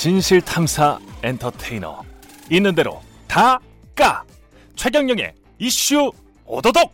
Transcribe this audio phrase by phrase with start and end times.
[0.00, 2.02] 진실 탐사 엔터테이너
[2.50, 3.60] 있는 대로 다
[3.94, 4.24] 까
[4.74, 6.10] 최경영의 이슈
[6.46, 6.90] 오도독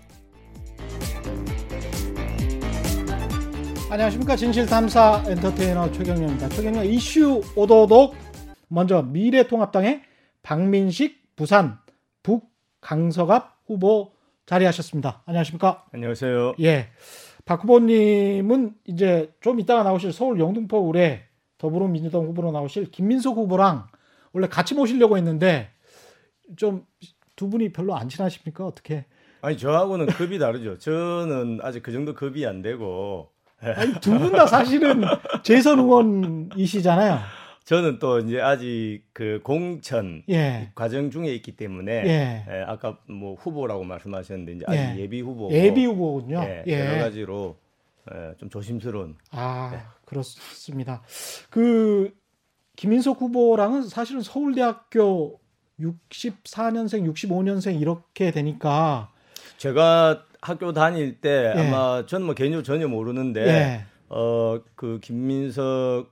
[3.89, 6.49] 안녕하십니까 진실 탐사 엔터테이너 최경영입니다.
[6.49, 8.17] 최경영 이슈 오도독
[8.67, 10.03] 먼저 미래통합당의
[10.43, 11.79] 박민식 부산
[12.25, 12.51] 북
[12.81, 14.15] 강서갑 후보
[14.47, 15.23] 자리하셨습니다.
[15.27, 15.85] 안녕하십니까?
[15.93, 16.55] 안녕하세요.
[16.61, 16.89] 예.
[17.45, 21.26] 박 후보님은 이제 좀 이따가 나오실 서울 영등포 의뢰
[21.59, 23.87] 더불어민주당 후보로 나오실 김민석 후보랑
[24.33, 25.71] 원래 같이 모시려고 했는데
[26.57, 26.85] 좀
[27.37, 28.67] 두 분이 별로 안 친하십니까?
[28.67, 29.05] 어떻게?
[29.43, 30.79] 아니 저하고는 급이 다르죠.
[30.79, 33.31] 저는 아직 그 정도 급이 안 되고
[34.01, 35.03] 두분 다 사실은
[35.45, 37.19] 재선 의원이시잖아요.
[37.65, 40.71] 저는 또 이제 아직 그 공천 예.
[40.75, 42.45] 과정 중에 있기 때문에 예.
[42.49, 45.03] 예, 아까 뭐 후보라고 말씀하셨는데 이제 아직 예.
[45.03, 45.09] 예.
[45.09, 46.41] 비 후보 예비 후보군요.
[46.43, 46.81] 예, 예.
[46.81, 47.66] 여러 가지로 예,
[48.39, 51.03] 좀 조심스러운 아, 그렇습니다.
[51.51, 52.13] 그
[52.77, 55.41] 김인석 후보랑은 사실은 서울대학교
[55.81, 59.11] 64년생, 65년생 이렇게 되니까
[59.59, 61.61] 제가 학교 다닐 때 예.
[61.61, 63.85] 아마 저는 뭐 개인적으로 전혀 모르는데 예.
[64.09, 66.07] 어그 김민석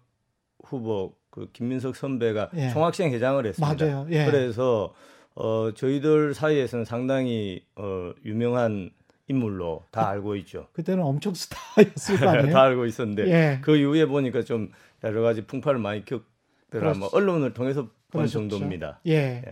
[0.64, 2.70] 후보 그 김민석 선배가 예.
[2.70, 3.84] 총학생 회장을 했습니다.
[3.84, 4.06] 맞아요.
[4.10, 4.24] 예.
[4.26, 4.94] 그래서
[5.34, 8.90] 어 저희들 사이에서는 상당히 어 유명한
[9.28, 10.68] 인물로 다 알고 있죠.
[10.72, 12.52] 그때는 엄청 스타였을 거 아니에요?
[12.52, 13.58] 다 알고 있었는데 예.
[13.62, 14.70] 그 이후에 보니까 좀
[15.02, 16.94] 여러 가지 풍파를 많이 겪더라.
[16.98, 17.16] 뭐 그렇죠.
[17.16, 18.26] 언론을 통해서 본.
[18.28, 19.00] 정도입니다.
[19.08, 19.42] 예.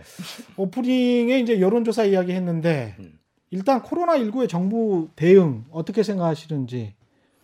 [0.55, 3.19] 오프닝에 이제 여론조사 이야기 했는데 음.
[3.51, 6.93] 일단 코로나 19의 정부 대응 어떻게 생각하시는지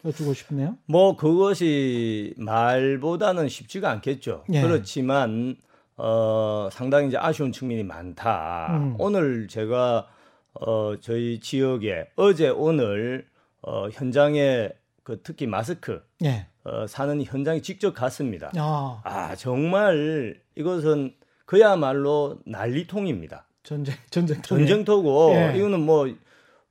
[0.05, 0.77] 여쭈고 싶네요.
[0.85, 4.45] 뭐 그것이 말보다는 쉽지가 않겠죠.
[4.53, 4.61] 예.
[4.61, 5.57] 그렇지만
[5.97, 8.77] 어 상당히 이제 아쉬운 측면이 많다.
[8.77, 8.95] 음.
[8.97, 10.07] 오늘 제가
[10.53, 13.27] 어 저희 지역에 어제 오늘
[13.61, 14.69] 어 현장에
[15.03, 16.47] 그 특히 마스크 예.
[16.63, 18.51] 어 사는 현장에 직접 갔습니다.
[18.57, 21.13] 아, 아 정말 이것은
[21.45, 23.45] 그야말로 난리통입니다.
[23.63, 25.57] 전쟁 전쟁 전쟁터고 예.
[25.57, 26.07] 이거는 뭐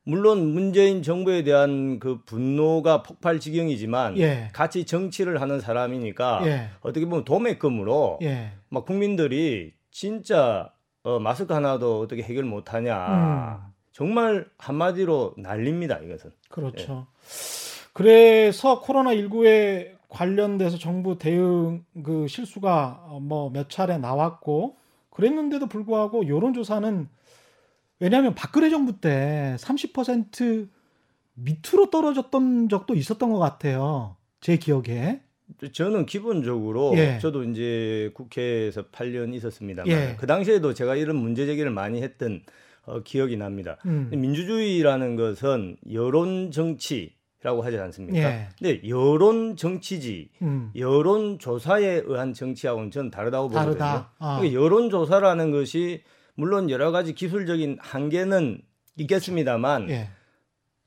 [0.04, 4.48] 물론 문재인 정부에 대한 그 분노가 폭발 지경이지만 예.
[4.54, 6.70] 같이 정치를 하는 사람이니까 예.
[6.80, 8.52] 어떻게 보면 도매금으로 예.
[8.70, 10.72] 막 국민들이 진짜
[11.04, 13.06] 어, 마스크 하나도 어떻게 해결 못하냐
[13.66, 13.72] 음.
[13.92, 17.06] 정말 한마디로 난립니다 이것은 그렇죠.
[17.92, 24.76] 그래서 코로나 19에 관련돼서 정부 대응 그 실수가 뭐 몇 차례 나왔고
[25.10, 27.08] 그랬는데도 불구하고 여론 조사는
[28.00, 30.68] 왜냐하면 박근혜 정부 때 30%
[31.34, 34.16] 밑으로 떨어졌던 적도 있었던 것 같아요.
[34.40, 35.20] 제 기억에.
[35.72, 37.18] 저는 기본적으로 예.
[37.20, 40.16] 저도 이제 국회에서 8년 있었습니다만 예.
[40.18, 42.42] 그 당시에도 제가 이런 문제 제기를 많이 했던
[42.84, 43.76] 어, 기억이 납니다.
[43.86, 44.08] 음.
[44.10, 48.18] 민주주의라는 것은 여론 정치 라고 하지 않습니까?
[48.18, 48.48] 예.
[48.58, 50.72] 근데 여론 정치지 음.
[50.74, 53.78] 여론 조사에 의한 정치하고는 저는 다르다고 보거든요.
[53.78, 54.12] 다르다.
[54.18, 54.38] 아.
[54.38, 56.02] 그러니까 여론 조사라는 것이
[56.34, 58.60] 물론 여러 가지 기술적인 한계는
[58.96, 60.08] 있겠습니다만 예.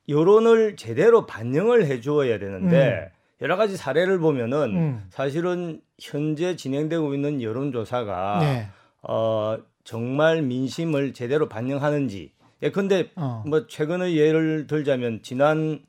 [0.09, 3.11] 여론을 제대로 반영을 해 주어야 되는데
[3.41, 5.05] 여러 가지 사례를 보면은 음.
[5.09, 8.67] 사실은 현재 진행되고 있는 여론 조사가 네.
[9.01, 12.31] 어, 정말 민심을 제대로 반영하는지.
[12.61, 13.43] 예컨대 어.
[13.47, 15.83] 뭐 최근의 예를 들자면 지난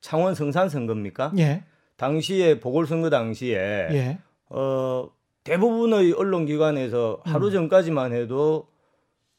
[0.00, 1.32] 창원 성산 선거입니까?
[1.38, 1.64] 예.
[1.96, 4.18] 당시에 보궐선거 당시에 예.
[4.50, 5.08] 어,
[5.44, 7.52] 대부분의 언론기관에서 하루 음.
[7.52, 8.68] 전까지만 해도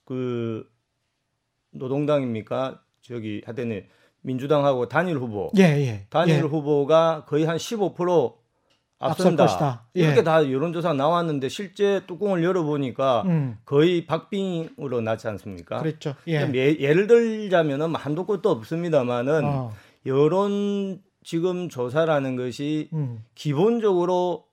[0.06, 0.68] 그
[1.72, 2.82] 노동당입니까?
[3.02, 3.86] 저기 하여튼
[4.22, 5.64] 민주당하고 단일 후보 예.
[5.64, 6.06] 예.
[6.10, 6.40] 단일 예.
[6.42, 8.34] 후보가 거의 한 15%
[9.02, 9.46] 앞설 앞선다.
[9.46, 9.86] 것이다.
[9.96, 10.02] 예.
[10.02, 13.58] 이렇게 다 여론조사 나왔는데 실제 뚜껑을 열어보니까 음.
[13.66, 15.80] 거의 박빙으로 났지 않습니까?
[15.80, 16.16] 그랬죠.
[16.28, 16.50] 예.
[16.54, 19.72] 예, 예를 들자면은 한도 끝도 없습니다만은 어.
[20.06, 23.24] 여론 지금 조사라는 것이 음.
[23.36, 24.46] 기본적으로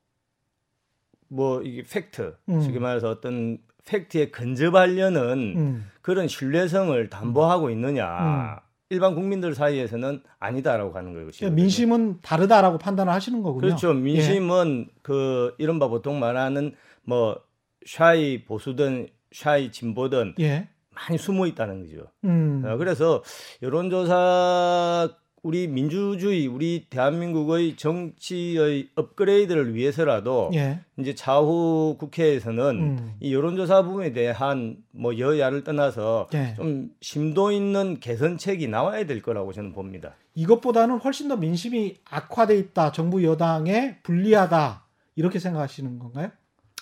[1.29, 2.61] 뭐 이게 팩트, 음.
[2.61, 5.91] 쉽게 말해서 어떤 팩트에 근접하려는 음.
[6.03, 8.61] 그런 신뢰성을 담보하고 있느냐.
[8.87, 8.95] 음.
[8.95, 11.39] 일반 국민들 사이에서는 아니다라고 하는 것이거든요.
[11.39, 13.61] 그러니까 민심은 다르다라고 판단을 하시는 거군요.
[13.61, 13.93] 그렇죠.
[13.93, 17.41] 민심은 그 이른바 보통 말하는 뭐
[17.85, 20.69] 샤이 보수든 샤이 진보든 예.
[20.95, 22.07] 많이 숨어 있다는 거죠.
[22.25, 22.63] 음.
[22.65, 23.23] 어, 그래서
[23.63, 25.11] 여론조사
[25.47, 30.81] 우리 민주주의 우리 대한민국의 정치의 업그레이드를 위해서라도 예.
[30.99, 33.15] 이제 차후 국회에서는 음.
[33.21, 36.55] 이 여론조사 부분에 대한 뭐 여야를 떠나서 예.
[36.57, 40.15] 좀 심도 있는 개선책이 나와야 될 거라고 저는 봅니다.
[40.35, 42.91] 이것보다는 훨씬 더 민심이 악화돼 있다.
[42.91, 44.85] 정부 여당에 불리하다.
[45.15, 46.33] 이렇게 생각하시는 건가요?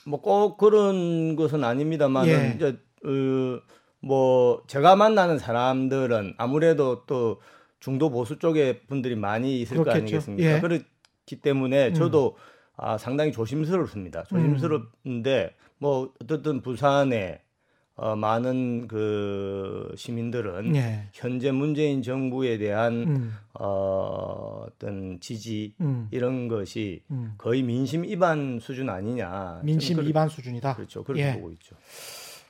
[0.06, 2.34] 뭐 꼭 그런 것은 아닙니다만 예.
[2.34, 3.60] 은 이제 어,
[4.00, 7.42] 뭐 제가 만나는 사람들은 아무래도 또
[7.84, 10.04] 중도 보수 쪽에 분들이 많이 있을 거 그렇겠죠.
[10.04, 10.56] 아니겠습니까?
[10.56, 10.60] 예.
[10.60, 11.94] 그렇기 때문에 음.
[11.94, 12.36] 저도
[12.78, 14.24] 아, 상당히 조심스럽습니다.
[14.24, 17.42] 조심스럽는데 뭐 어떻든 부산에
[17.96, 21.08] 어, 많은 그 시민들은 예.
[21.12, 23.34] 현재 문재인 정부에 대한 음.
[23.52, 26.08] 어, 어떤 지지 음.
[26.10, 27.34] 이런 것이 음.
[27.36, 29.60] 거의 민심 위반 수준 아니냐.
[29.62, 30.72] 민심 저는 위반 수준이다.
[30.72, 31.04] 그, 그렇죠.
[31.04, 31.34] 그렇게 예.
[31.34, 31.76] 보고 있죠.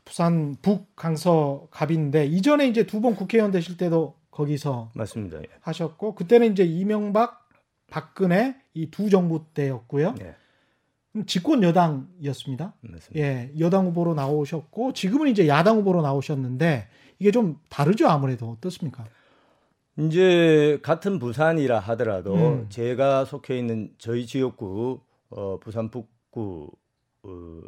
[0.04, 5.38] 부산 북 강서 갑인데 이전에 이제 두 번 국회의원 되실 때도 거기서 맞습니다.
[5.38, 5.46] 예.
[5.60, 7.48] 하셨고 그때는 이제 이명박
[7.88, 10.14] 박근혜 이 두 정부 때였고요.
[10.20, 10.34] 예.
[11.16, 12.74] 음, 집권 여당이었습니다.
[12.80, 13.16] 맞습니다.
[13.16, 16.88] 예, 여당 후보로 나오셨고 지금은 이제 야당 후보로 나오셨는데
[17.20, 19.04] 이게 좀 다르죠 아무래도 어떻습니까?
[19.96, 22.66] 이제 같은 부산이라 하더라도 음.
[22.68, 25.00] 제가 속해 있는 저희 지역구
[25.30, 26.72] 어, 부산 북구
[27.26, 27.60] 어,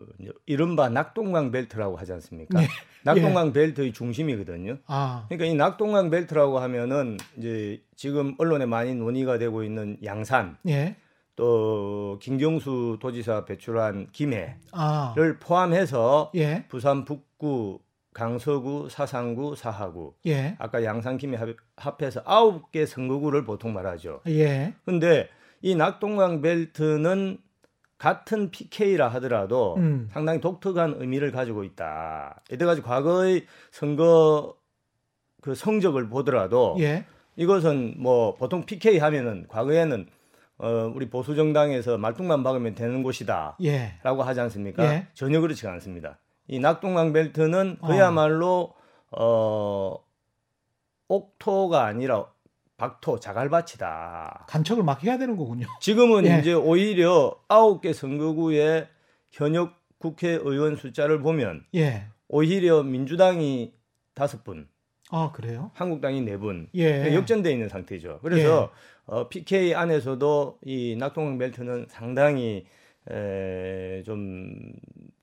[0.44, 2.60] 이른바 낙동강 벨트라고 하지 않습니까?
[2.60, 2.68] 네.
[3.04, 4.78] 낙동강 벨트의 중심이거든요.
[4.86, 10.96] 아, 그러니까 이 낙동강 벨트라고 하면은 이제 지금 언론에 많이 논의가 되고 있는 양산 예,
[11.36, 17.80] 또 김경수 도지사 배출한 김해를 아, 포함해서 예, 부산 북구,
[18.12, 24.20] 강서구, 사상구, 사하구 예, 아까 양산 김해 합- 합해서 아홉 개 선거구를 보통 말하죠.
[24.26, 25.28] 예, 근데
[25.62, 27.38] 이 낙동강 벨트는
[27.98, 30.08] 같은 PK라 하더라도 음.
[30.12, 32.42] 상당히 독특한 의미를 가지고 있다.
[32.50, 34.56] 여태까지 과거의 선거
[35.40, 37.06] 그 성적을 보더라도 예,
[37.36, 40.06] 이것은 뭐 보통 PK 하면은 과거에는
[40.58, 44.84] 어 우리 보수 정당에서 말뚝만 박으면 되는 곳이다라고 예, 하지 않습니까?
[44.84, 45.06] 예.
[45.14, 46.18] 전혀 그렇지 않습니다.
[46.48, 47.86] 이 낙동강 벨트는 어.
[47.86, 48.74] 그야말로
[49.10, 49.96] 어
[51.08, 52.26] 옥토가 아니라
[52.76, 54.46] 박토 자갈밭이다.
[54.48, 55.66] 간척을 막 해야 되는 거군요.
[55.80, 56.38] 지금은 예.
[56.38, 58.88] 이제 오히려 아홉 개 선거구의
[59.30, 63.72] 현역 국회의원 숫자를 보면 예, 오히려 민주당이
[64.14, 64.68] 다섯 분,
[65.10, 65.70] 아 그래요?
[65.74, 68.20] 한국당이 네 분, 예, 역전돼 있는 상태죠.
[68.22, 68.70] 그래서
[69.06, 72.66] 어, PK 안에서도 이 낙동강 벨트는 상당히
[73.10, 74.72] 에, 좀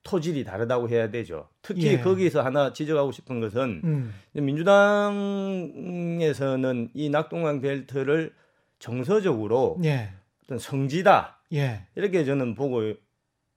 [0.03, 1.47] 토질이 다르다고 해야 되죠.
[1.61, 1.99] 특히 예.
[1.99, 4.13] 거기서 하나 지적하고 싶은 것은 음,
[5.53, 5.69] 민주당에서는
[6.93, 8.33] 이 낙동강 벨트를
[8.79, 10.09] 정서적으로 예,
[10.43, 11.39] 어떤 성지다.
[11.53, 12.81] 예, 이렇게 저는 보고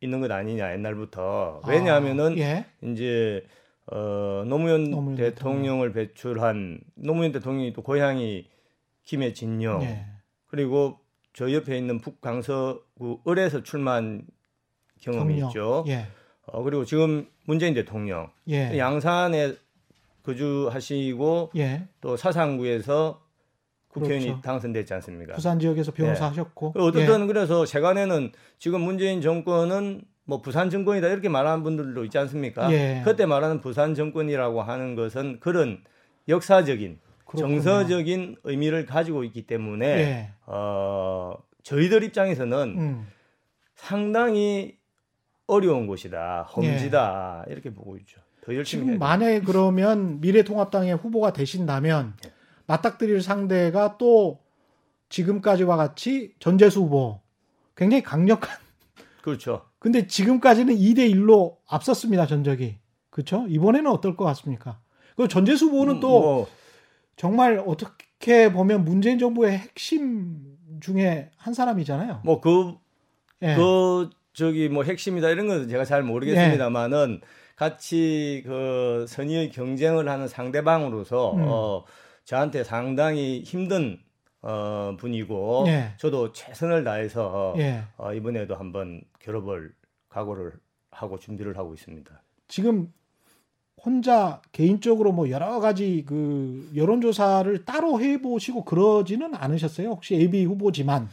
[0.00, 1.62] 있는 것 아니냐 옛날부터.
[1.66, 3.44] 왜냐하면은 아, 예, 이제
[3.86, 8.48] 어, 노무현, 노무현 대통령을 배출한 노무현 대통령이 또 고향이
[9.04, 10.06] 김해 진영 예,
[10.46, 10.98] 그리고
[11.36, 14.22] 저 옆에 있는 북강서구 을에서 출마한
[15.00, 15.48] 경험이 경력.
[15.48, 15.84] 있죠.
[15.86, 16.06] 예,
[16.46, 19.54] 어, 그리고 지금 문재인 대통령 예, 양산에
[20.22, 23.20] 거주하시고 예, 또 사상구에서
[23.88, 24.40] 국회의원이 그렇죠.
[24.40, 25.34] 당선됐지 않습니까?
[25.34, 26.28] 부산 지역에서 변호사 예.
[26.30, 32.72] 하셨고, 어쨌든 그래서 세간에는 지금 문재인 정권은 뭐 부산 정권이다 이렇게 말하는 분들도 있지 않습니까?
[32.72, 33.02] 예.
[33.04, 35.84] 그때 말하는 부산 정권이라고 하는 것은 그런
[36.28, 36.98] 역사적인
[37.36, 37.62] 그렇군요.
[37.62, 43.06] 정서적인 의미를 가지고 있기 때문에 예, 어, 저희들 입장에서는 음,
[43.74, 44.76] 상당히
[45.46, 48.20] 어려운 곳이다, 험지다 이렇게 보고 있죠.
[48.44, 48.86] 더 열심히 예.
[48.86, 48.98] 지금.
[48.98, 52.14] 만약에 그러면 미래통합당의 후보가 되신다면
[52.66, 54.40] 맞닥뜨릴 상대가 또
[55.08, 57.20] 지금까지와 같이 전재수 후보
[57.76, 58.56] 굉장히 강력한
[59.22, 59.66] 그렇죠.
[59.78, 62.78] 근데 지금까지는 2대 1로 앞섰습니다 전적이
[63.10, 64.80] 그렇죠 이번에는 어떨 것 같습니까
[65.16, 66.48] 그 전재수 후보는 또 뭐,
[67.16, 72.74] 정말 어떻게 보면 문재인 정부의 핵심 중에 한 사람이잖아요 뭐그
[73.42, 73.54] 예.
[73.56, 77.22] 그 저기 뭐 핵심이다 이런 건 제가 잘 모르겠습니다만은
[77.56, 81.44] 같이 그 선의의 경쟁을 하는 상대방으로서 음.
[81.48, 81.84] 어
[82.24, 83.98] 저한테 상당히 힘든
[84.42, 85.94] 어 분이고 예.
[85.96, 87.82] 저도 최선을 다해서 예.
[87.96, 89.72] 어, 이번에도 한번 결합을
[90.10, 90.52] 각오를
[90.90, 92.22] 하고 준비를 하고 있습니다.
[92.46, 92.92] 지금
[93.86, 99.90] 혼자 개인적으로 뭐 여러 가지 그 여론조사를 따로 해보시고 그러지는 않으셨어요?
[99.90, 101.08] 혹시 AB 후보지만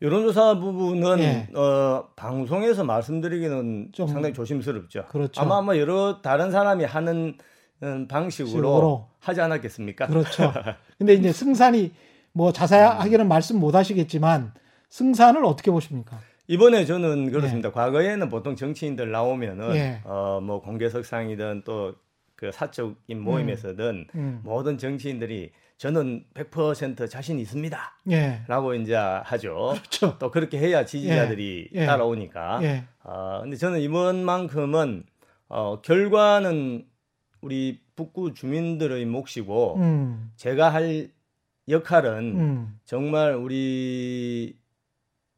[0.00, 1.48] 여론조사 부분은 예.
[1.54, 5.04] 어, 방송에서 말씀드리기는 좀 상당히 조심스럽죠.
[5.10, 5.38] 그렇죠.
[5.42, 7.36] 아마 아마 여러 다른 사람이 하는
[7.82, 9.06] 음, 방식으로 식으로.
[9.20, 10.06] 하지 않았겠습니까?
[10.06, 10.50] 그렇죠.
[10.96, 11.92] 근데 이제 승산이
[12.32, 14.54] 뭐 자세하게는 말씀 못 하시겠지만
[14.88, 16.18] 승산을 어떻게 보십니까?
[16.46, 17.70] 이번에 저는 그렇습니다.
[17.70, 20.00] 과거에는 보통 정치인들 나오면은 예.
[20.04, 21.94] 어, 뭐 공개석상이든 또
[22.36, 24.40] 그 사적인 모임에서든 음.
[24.42, 27.78] 모든 정치인들이 저는 100% 자신 있습니다.
[28.10, 28.42] 예.
[28.46, 29.74] 라고 이제 하죠.
[29.74, 30.18] 그렇죠.
[30.18, 31.80] 또 그렇게 해야 지지자들이 예.
[31.82, 31.86] 예.
[31.86, 32.60] 따라오니까.
[32.62, 32.84] 예.
[33.02, 35.04] 어, 근데 저는 이번만큼은
[35.48, 36.86] 어, 결과는
[37.40, 40.32] 우리 북구 주민들의 몫이고 음.
[40.36, 41.10] 제가 할
[41.68, 42.78] 역할은 음.
[42.84, 44.56] 정말 우리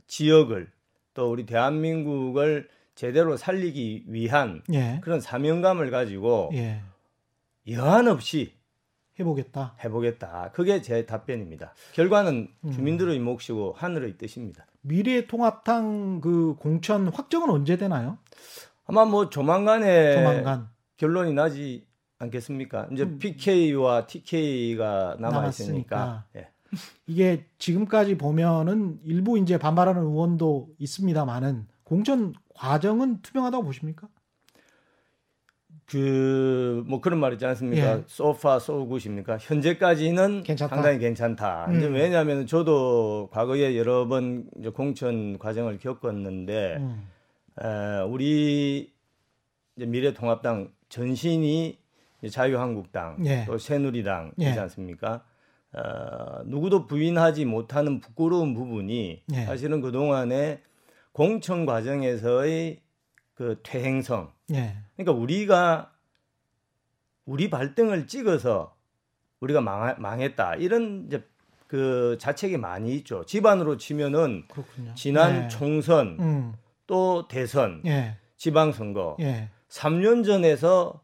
[0.06, 0.70] 지역을
[1.14, 4.98] 또 우리 대한민국을 제대로 살리기 위한 예.
[5.02, 6.80] 그런 사명감을 가지고 예.
[7.70, 8.54] 여한 없이
[9.20, 9.76] 해보겠다.
[9.84, 10.50] 해보겠다.
[10.52, 11.74] 그게 제 답변입니다.
[11.92, 12.72] 결과는 음.
[12.72, 14.66] 주민들의 몫이고 하늘의 뜻입니다.
[14.80, 18.18] 미래통합당 그 공천 확정은 언제 되나요?
[18.86, 21.86] 아마 뭐 조만간에 조만간 결론이 나지
[22.18, 22.88] 않겠습니까?
[22.92, 23.18] 이제 음.
[23.18, 25.48] PK와 TK가 남아.
[25.48, 26.24] 있으니까.
[26.36, 26.48] 예.
[27.06, 34.08] 이게 지금까지 보면은 일부 이제 반발하는 의원도 있습니다만은 공천 과정은 투명하다고 보십니까?
[35.86, 37.98] 그 뭐 그런 말 있지 않습니까?
[37.98, 38.04] 예.
[38.06, 39.38] 소파 소굿입니까?
[39.38, 40.74] 현재까지는 괜찮다.
[40.74, 41.66] 상당히 괜찮다.
[41.68, 41.76] 음.
[41.76, 47.08] 이제 왜냐하면 저도 과거에 여러 번 이제 공천 과정을 겪었는데 음.
[47.60, 48.92] 에, 우리
[49.76, 51.78] 이제 미래통합당 전신이
[52.22, 53.44] 이제 자유한국당 예.
[53.46, 54.58] 또 새누리당이지 예.
[54.58, 55.24] 않습니까?
[55.72, 59.44] 어, 누구도 부인하지 못하는 부끄러운 부분이 예.
[59.44, 60.62] 사실은 그 동안에
[61.16, 62.82] 공천 과정에서의
[63.32, 64.76] 그 퇴행성 예.
[64.94, 65.92] 그러니까 우리가
[67.24, 68.76] 우리 발등을 찍어서
[69.40, 71.26] 우리가 망, 망했다 이런 이제
[71.68, 73.24] 그 자책이 많이 있죠.
[73.24, 74.94] 집안으로 치면은 그렇군요.
[74.94, 75.48] 지난 예.
[75.48, 76.52] 총선 음.
[76.86, 78.18] 또 대선 예.
[78.36, 79.48] 지방선거 예.
[79.70, 81.02] 3년 전에서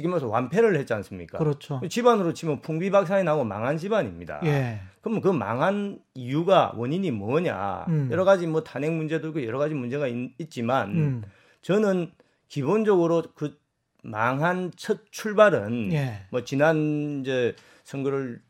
[0.00, 1.38] 말해서 완패를 했지 않습니까?
[1.38, 1.80] 그렇죠.
[1.88, 4.42] 집안으로 치면 풍비박산이 나고 망한 집안입니다.
[4.44, 4.80] 예.
[5.04, 7.84] 그럼 그 망한 이유가 원인이 뭐냐?
[7.88, 8.08] 음.
[8.10, 11.22] 여러 가지 뭐 탄핵 문제도 있고 여러 가지 문제가 있, 지만 음.
[11.60, 12.10] 저는
[12.48, 13.58] 기본적으로 그
[14.02, 16.22] 망한 첫 출발은 예.
[16.30, 18.40] 뭐 지난 이제 선거를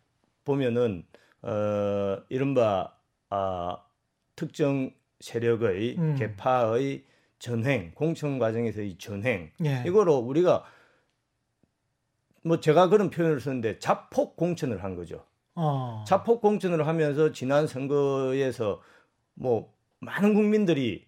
[0.44, 1.04] 보면은
[1.42, 2.94] 어 이른바
[3.30, 3.78] 아
[4.36, 6.14] 특정 세력의 음.
[6.14, 7.02] 개파의
[7.40, 9.82] 전횡 공천 과정에서의 전횡 예.
[9.84, 10.64] 이거로 우리가
[12.44, 15.24] 뭐 제가 그런 표현을 썼는데 자폭 공천을 한 거죠.
[15.54, 16.04] 어.
[16.06, 18.80] 자폭 공천을 하면서 지난 선거에서
[19.34, 21.06] 뭐 많은 국민들이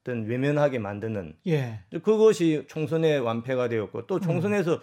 [0.00, 1.80] 어떤 외면하게 만드는 예.
[2.02, 4.80] 그것이 총선의 완패가 되었고 또 총선에서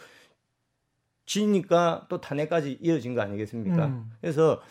[1.26, 3.86] 지니까 또 탄핵까지 이어진 거 아니겠습니까?
[3.88, 4.12] 음.
[4.20, 4.62] 그래서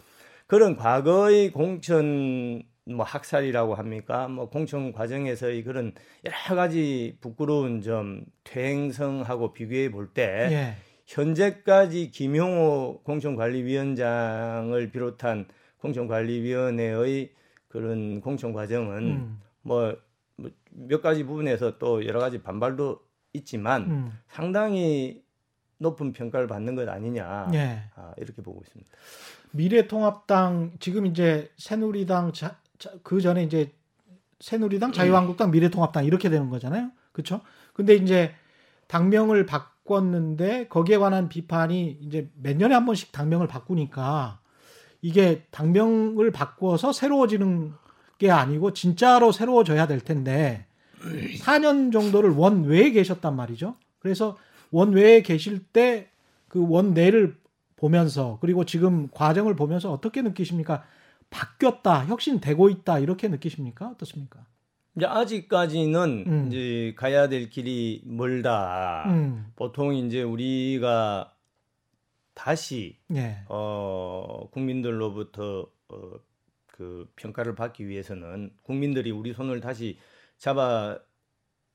[0.47, 4.28] 그런 과거의 공천 뭐 학살이라고 합니까?
[4.28, 5.92] 뭐 공천 과정에서의 그런
[6.25, 10.75] 여러 가지 부끄러운 점 퇴행성하고 비교해 볼때 예.
[11.08, 15.46] 현재까지 김용호 공천관리위원장을 비롯한
[15.78, 17.32] 공천관리위원회의
[17.68, 19.40] 그런 공천 과정은 음.
[19.62, 23.00] 뭐몇 가지 부분에서 또 여러 가지 반발도
[23.32, 24.12] 있지만 음.
[24.28, 25.22] 상당히
[25.78, 27.82] 높은 평가를 받는 것 아니냐 예.
[27.94, 28.90] 아, 이렇게 보고 있습니다.
[29.52, 33.72] 미래통합당 지금 이제 새누리당 자, 자- 그 전에 이제
[34.40, 36.90] 새누리당 자유한국당 미래통합당 이렇게 되는 거잖아요.
[37.12, 37.40] 그렇죠?
[37.72, 38.34] 근데 이제
[38.88, 44.38] 당명을 바 꿨는데 거기에 관한 비판이 이제 몇 년에 한 번씩 당명을 바꾸니까
[45.02, 47.73] 이게 당명을 바꿔서 새로워지는
[48.18, 50.66] 게 아니고 진짜로 새로워져야 될 텐데
[51.40, 53.75] 4년 정도를 원외에 계셨단 말이죠.
[53.99, 54.37] 그래서
[54.71, 56.11] 원외에 계실 때
[56.49, 57.37] 그 원내를
[57.76, 60.83] 보면서 그리고 지금 과정을 보면서 어떻게 느끼십니까?
[61.30, 63.90] 바뀌었다, 혁신되고 있다 이렇게 느끼십니까?
[63.90, 64.45] 어떻습니까?
[64.98, 66.46] 이제 아직까지는 음.
[66.48, 69.04] 이제 가야 될 길이 멀다.
[69.06, 71.32] 음, 보통 이제 우리가
[72.34, 76.10] 다시 예, 어, 국민들로부터 어,
[76.66, 79.98] 그 평가를 받기 위해서는 국민들이 우리 손을 다시
[80.36, 80.98] 잡아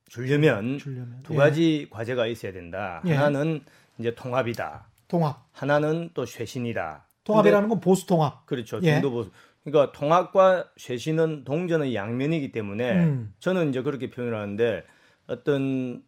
[0.10, 1.38] 주려면 주려면 두 예.
[1.38, 3.02] 가지 과제가 있어야 된다.
[3.06, 3.14] 예.
[3.14, 3.64] 하나는
[4.00, 4.86] 이제 통합이다.
[5.08, 7.08] 통합, 하나는 또 쇄신이다.
[7.24, 8.46] 통합이라는 건 보수 통합.
[8.46, 8.82] 그렇죠.
[8.84, 8.96] 예.
[8.96, 9.32] 중도 보수.
[9.64, 14.84] 그러니까 통합과 쇄신은 동전의 양면이기 때문에 음, 저는 이제 그렇게 표현을 하는데
[15.28, 16.04] 어떤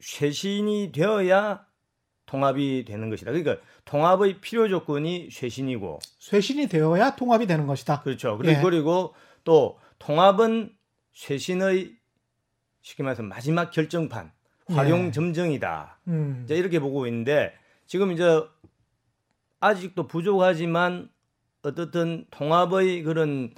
[0.00, 1.66] 쇄신이 되어야
[2.26, 3.30] 통합이 되는 것이다.
[3.30, 8.00] 그러니까 통합의 필요 조건이 쇄신이고 쇄신이 되어야 통합이 되는 것이다.
[8.00, 8.36] 그렇죠.
[8.38, 8.62] 그리고, 예.
[8.62, 10.74] 그리고 또 통합은
[11.12, 11.94] 쇄신의
[12.82, 14.32] 쉽게 말해서 마지막 결정판,
[14.66, 15.10] 활용 예.
[15.12, 16.00] 점정이다.
[16.08, 17.54] 음, 이제 이렇게 보고 있는데
[17.86, 18.42] 지금 이제
[19.60, 21.08] 아직도 부족하지만
[21.64, 23.52] 어떻든 통합의 그런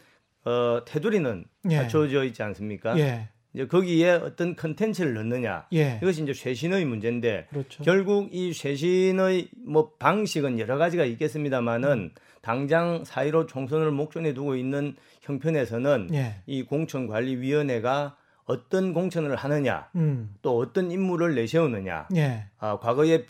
[0.45, 1.77] 어, 테두리는 예.
[1.77, 2.99] 갖춰져 있지 않습니까?
[2.99, 5.67] 예, 이제 거기에 어떤 컨텐츠를 넣느냐.
[5.75, 7.83] 예, 이것이 이제 쇄신의 문제인데 그렇죠.
[7.83, 16.11] 결국 이 쇄신의 뭐 방식은 여러 가지가 있겠습니다만은 당장 4.15 총선을 목전에 두고 있는 형편에서는
[16.13, 22.07] 예, 이 공천관리위원회가 어떤 공천을 하느냐 음, 또 어떤 인물을 내세우느냐.
[22.15, 23.27] 예, 아, 과거에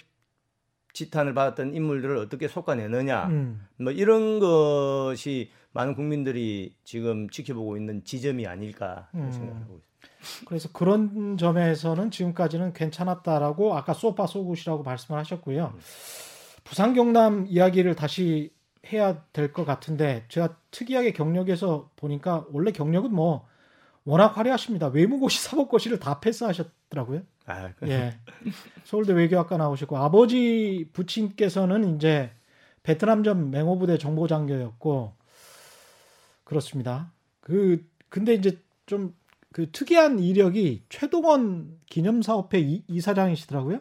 [0.97, 8.47] 지탄을 받았던 인물들을 어떻게 솎아내느냐 음, 뭐 이런 것이 많은 국민들이 지금 지켜보고 있는 지점이
[8.47, 9.31] 아닐까 음.
[9.31, 10.47] 생각하고 있습니다.
[10.49, 15.75] 그래서 그런 점에서는 지금까지는 괜찮았다라고 아까 소파 소굿이라고 말씀을 하셨고요.
[16.65, 18.51] 부산 경남 이야기를 다시
[18.91, 23.47] 해야 될 것 같은데 제가 특이하게 경력에서 보니까 원래 경력은 뭐
[24.05, 24.89] 워낙 화려하십니다.
[24.89, 27.21] 외무고시, 사법고시를 다 패스하셨더라고요.
[27.47, 28.19] 아, 그- 예.
[28.85, 32.31] 서울대 외교학과 나오셨고 아버지 부친께서는 이제
[32.83, 35.15] 베트남전 맹호부대 정보장교였고
[36.45, 37.13] 그렇습니다.
[37.41, 39.15] 그 근데 이제 좀
[39.57, 43.79] 그 특이한 이력이 최동원 기념사업회 이, 이사장이시더라고요.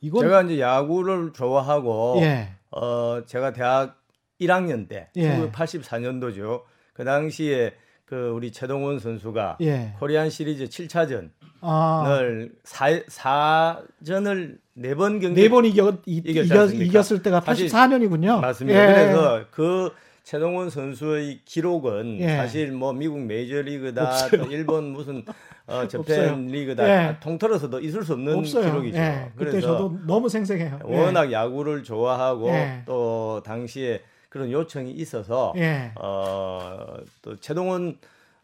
[0.00, 2.50] 이건 제가 이제 야구를 좋아하고 예.
[2.70, 4.00] 어 제가 대학
[4.40, 5.36] 1학년 때 예.
[5.50, 6.62] 1984년도죠.
[6.92, 7.74] 그 당시에
[8.08, 9.92] 그 우리 최동원 선수가 예.
[9.98, 11.28] 코리안 시리즈 7차전을
[11.60, 12.20] 아,
[12.64, 16.84] 사 4전을 네번 경기 네번 이겨 이, 이겼지 이겼, 않습니까?
[16.86, 18.40] 이겼을 때가 사실 84년이군요.
[18.40, 18.86] 맞습니다.
[18.86, 22.28] 그래서 그 최동원 선수의 기록은 예.
[22.36, 24.42] 사실 뭐 미국 메이저리그다 없어요.
[24.44, 25.22] 또 일본 무슨
[25.66, 25.86] 어.
[25.88, 27.16] 저팬 리그다 예.
[27.20, 28.64] 통틀어서도 있을 수 없는 없어요.
[28.64, 28.96] 기록이죠.
[28.96, 29.30] 예.
[29.36, 30.78] 그때 그래서 저도 너무 생생해요.
[30.88, 30.98] 예.
[30.98, 32.82] 워낙 야구를 좋아하고 예.
[32.86, 34.00] 또 당시에
[34.38, 35.90] 그런 요청이 있어서 예.
[36.00, 37.98] 어, 또 최동원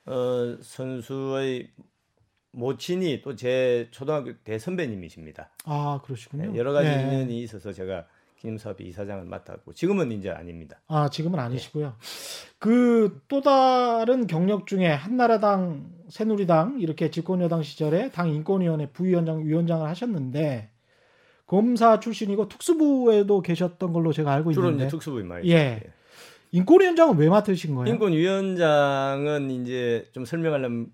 [0.07, 1.69] 어, 선수의
[2.51, 5.51] 모친이 또 제 초등학교 대 선배님이십니다.
[5.65, 6.51] 아, 그러시군요.
[6.53, 6.95] 네, 여러 가지 예.
[6.95, 8.07] 인연이 있어서 제가
[8.41, 10.81] 기념사업회 이사장을 맡았고 지금은 이제 아닙니다.
[10.89, 11.95] 아, 지금은 아니시고요.
[12.59, 20.71] 그또 다른 경력 중에 한나라당, 새누리당 이렇게 집권여당 시절에 당 인권위원회 부위원장, 위원장을 하셨는데
[21.47, 25.53] 검사 출신이고 특수부에도 계셨던 걸로 제가 알고 주로 있는데 이제 특수부인 말이죠.
[25.55, 25.83] 예.
[26.53, 27.93] 인권위원장은 왜 맡으신 거예요?
[27.93, 30.93] 인권위원장은 이제 좀 설명하려면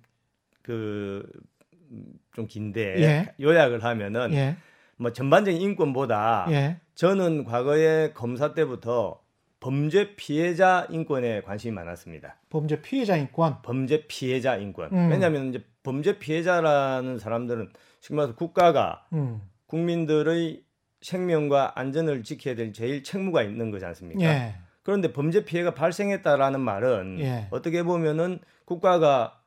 [0.62, 3.35] 그좀 긴데 예.
[3.40, 4.57] 요약을 하면은 예.
[4.97, 6.76] 뭐 전반적인 인권보다 예.
[6.95, 9.21] 저는 과거에 검사 때부터
[9.61, 12.37] 범죄 피해자 인권에 관심이 많았습니다.
[12.49, 13.61] 범죄 피해자 인권.
[13.62, 14.90] 범죄 피해자 인권.
[14.92, 15.11] 음.
[15.11, 19.42] 왜냐하면 이제 범죄 피해자라는 사람들은 지금 말해서 국가가 음.
[19.71, 20.65] 국민들의
[21.00, 24.23] 생명과 안전을 지켜야 될 제일 책무가 있는 거지 않습니까?
[24.23, 24.55] 예.
[24.83, 27.47] 그런데 범죄 피해가 발생했다라는 말은 예.
[27.50, 29.41] 어떻게 보면은 국가가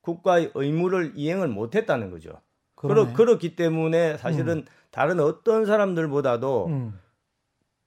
[0.00, 2.40] 국가의 의무를 이행을 못했다는 거죠.
[2.74, 3.12] 그렇, 그러네.
[3.12, 6.98] 그렇기 때문에 사실은 다른 어떤 사람들보다도 음.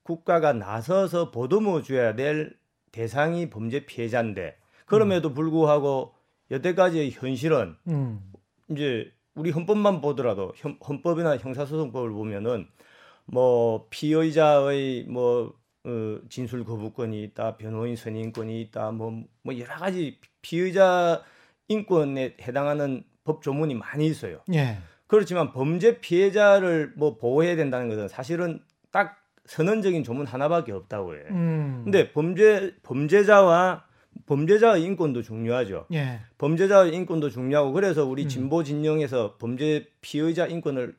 [0.03, 2.55] 국가가 나서서 보듬어 줘야 될
[2.91, 6.13] 대상이 범죄 피해자인데 그럼에도 불구하고
[6.51, 8.31] 여태까지의 현실은 음.
[8.69, 12.67] 이제 우리 헌법만 보더라도 현- 헌법이나 형사소송법을 보면은
[13.25, 15.53] 뭐 피의자의 뭐
[15.85, 21.23] 어, 진술 거부권이 있다, 변호인 선임권이 있다, 뭐, 뭐 여러 가지 피의자
[21.69, 24.41] 인권에 해당하는 법 조문이 많이 있어요.
[24.53, 24.79] 예.
[25.07, 31.23] 그렇지만 범죄 피해자를 뭐 보호해야 된다는 것은 사실은 딱 선언적인 조문 하나밖에 없다고 해요.
[31.29, 31.81] 음.
[31.85, 33.85] 근데 범죄 범죄자와
[34.25, 35.85] 범죄자의 인권도 중요하죠.
[35.93, 36.19] 예.
[36.37, 38.27] 범죄자의 인권도 중요하고 그래서 우리 음.
[38.27, 40.95] 진보 진영에서 범죄 피의자 인권을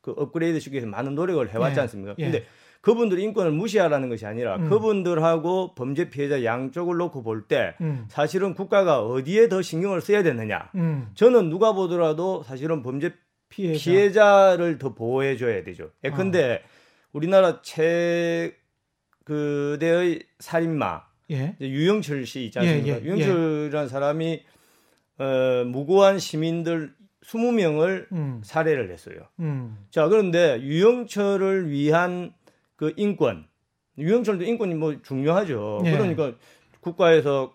[0.00, 1.80] 그 업그레이드 시키기 위해서 많은 노력을 해왔지 예.
[1.82, 2.14] 않습니까?
[2.18, 2.24] 예.
[2.24, 2.44] 근데
[2.80, 4.70] 그분들의 인권을 무시하라는 것이 아니라 음.
[4.70, 8.06] 그분들하고 범죄 피해자 양쪽을 놓고 볼때 음.
[8.08, 10.70] 사실은 국가가 어디에 더 신경을 써야 되느냐?
[10.76, 11.10] 음.
[11.14, 13.12] 저는 누가 보더라도 사실은 범죄
[13.50, 13.78] 피해자.
[13.78, 15.90] 피해자를 더 보호해 줘야 되죠.
[16.04, 16.62] 예, 근데
[17.12, 18.56] 우리나라 최
[19.24, 21.56] 그대의 살인마 예.
[21.60, 23.00] 유영철 씨 있지 예, 않습니까?
[23.00, 24.42] 예, 유영철이라는 사람이
[25.18, 28.40] 어, 무고한 시민들 20명을 음.
[28.44, 29.16] 살해를 했어요.
[29.38, 29.78] 음.
[29.90, 32.32] 자, 그런데 유영철을 위한
[32.76, 33.46] 그 인권,
[33.98, 35.82] 유영철도 인권이 뭐 중요하죠.
[35.84, 35.92] 예.
[35.92, 36.32] 그러니까
[36.80, 37.54] 국가에서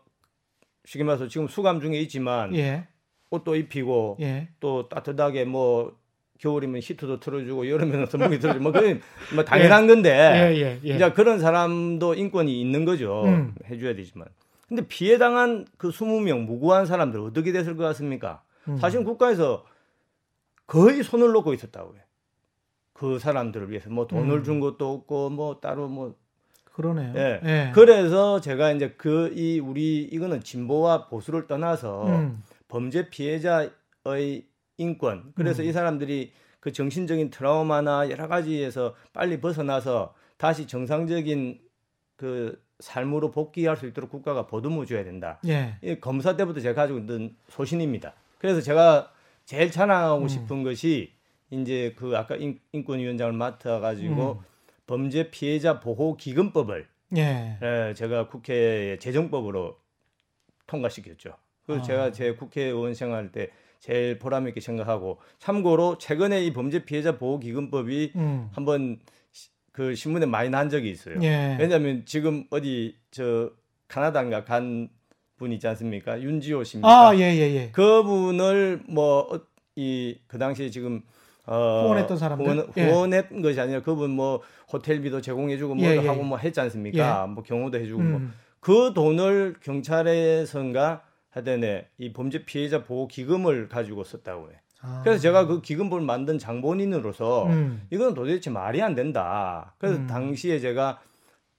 [0.85, 2.88] 쉽게 말해서 지금 수감 중에 있지만 예.
[3.31, 4.49] 옷도 입히고 예.
[4.59, 5.97] 또 따뜻하게 뭐
[6.39, 9.02] 겨울이면 히트도 틀어주고 여름에는 선풍기 틀어주고 뭐 그건
[9.34, 10.56] 뭐 당연한 건데 예.
[10.56, 10.80] 예.
[10.84, 10.95] 예.
[10.95, 13.24] 이제 그런 사람도 인권이 있는 거죠.
[13.26, 13.56] 음.
[13.69, 14.28] 해줘야 되지만.
[14.67, 18.41] 근데 피해 당한 그 20명 무고한 사람들 어떻게 됐을 것 같습니까?
[18.67, 18.78] 음.
[18.78, 19.65] 사실 국가에서
[20.67, 22.00] 거의 손을 놓고 있었다고요.
[22.93, 24.43] 그 사람들을 위해서 뭐 돈을 음.
[24.43, 26.15] 준 것도 없고 뭐 따로 뭐
[26.74, 27.13] 그러네요.
[27.15, 27.39] 예.
[27.45, 27.71] 예.
[27.74, 32.43] 그래서 제가 이제 그 이 우리 이거는 진보와 보수를 떠나서 음.
[32.67, 33.71] 범죄 피해자의
[34.77, 35.31] 인권.
[35.35, 35.67] 그래서 음.
[35.67, 41.59] 이 사람들이 그 정신적인 트라우마나 여러 가지에서 빨리 벗어나서 다시 정상적인
[42.15, 45.39] 그 삶으로 복귀할 수 있도록 국가가 보듬어 줘야 된다.
[45.47, 45.77] 예.
[45.81, 48.13] 이 검사 때부터 제가 가지고 있는 소신입니다.
[48.38, 49.11] 그래서 제가
[49.45, 50.27] 제일 자랑하고 음.
[50.27, 51.13] 싶은 것이
[51.51, 54.45] 이제 그 아까 인, 인권위원장을 맡아 가지고 음.
[54.88, 57.57] 범죄 피해자 보호 기금법을 예.
[57.61, 59.77] 예, 제가 국회에 재정법으로
[60.67, 61.35] 통과시켰죠.
[61.65, 61.85] 그래서 아.
[61.85, 67.39] 제가 제 국회의원 생활 때 제일 보람 있게 생각하고 참고로 최근에 이 범죄 피해자 보호
[67.39, 68.49] 기금법이 음.
[68.53, 68.99] 한번
[69.31, 71.15] 시- 그 신문에 많이 난 적이 있어요.
[71.21, 71.57] 예.
[71.59, 73.51] 왜냐하면 지금 어디 저
[73.88, 76.21] 카나다인가 간분 있지 않습니까?
[76.21, 77.09] 윤지호 씨입니까?
[77.09, 77.71] 아, 예, 예, 예.
[77.71, 79.27] 그분을 뭐
[79.77, 81.01] 이 그 당시에 지금
[81.45, 82.45] 어, 후원했던 사람들?
[82.45, 82.89] 후원, 예.
[82.89, 86.23] 후원했던 것이 아니라 그분 뭐 호텔비도 제공해주고 뭐 예, 예, 하고 예.
[86.23, 87.27] 뭐 했지 않습니까?
[87.27, 88.33] 뭐 경호도 해주고 뭐 음.
[88.61, 91.03] 그 돈을 경찰에선가
[91.36, 94.56] 하여튼에 이 범죄 피해자 보호 기금을 가지고 썼다고 해.
[94.82, 95.02] 아.
[95.04, 97.86] 그래서 제가 그 기금부를 만든 장본인으로서 음.
[97.89, 99.76] 이건 도대체 말이 안 된다.
[99.78, 100.08] 그래서 음.
[100.08, 101.02] 당시에 제가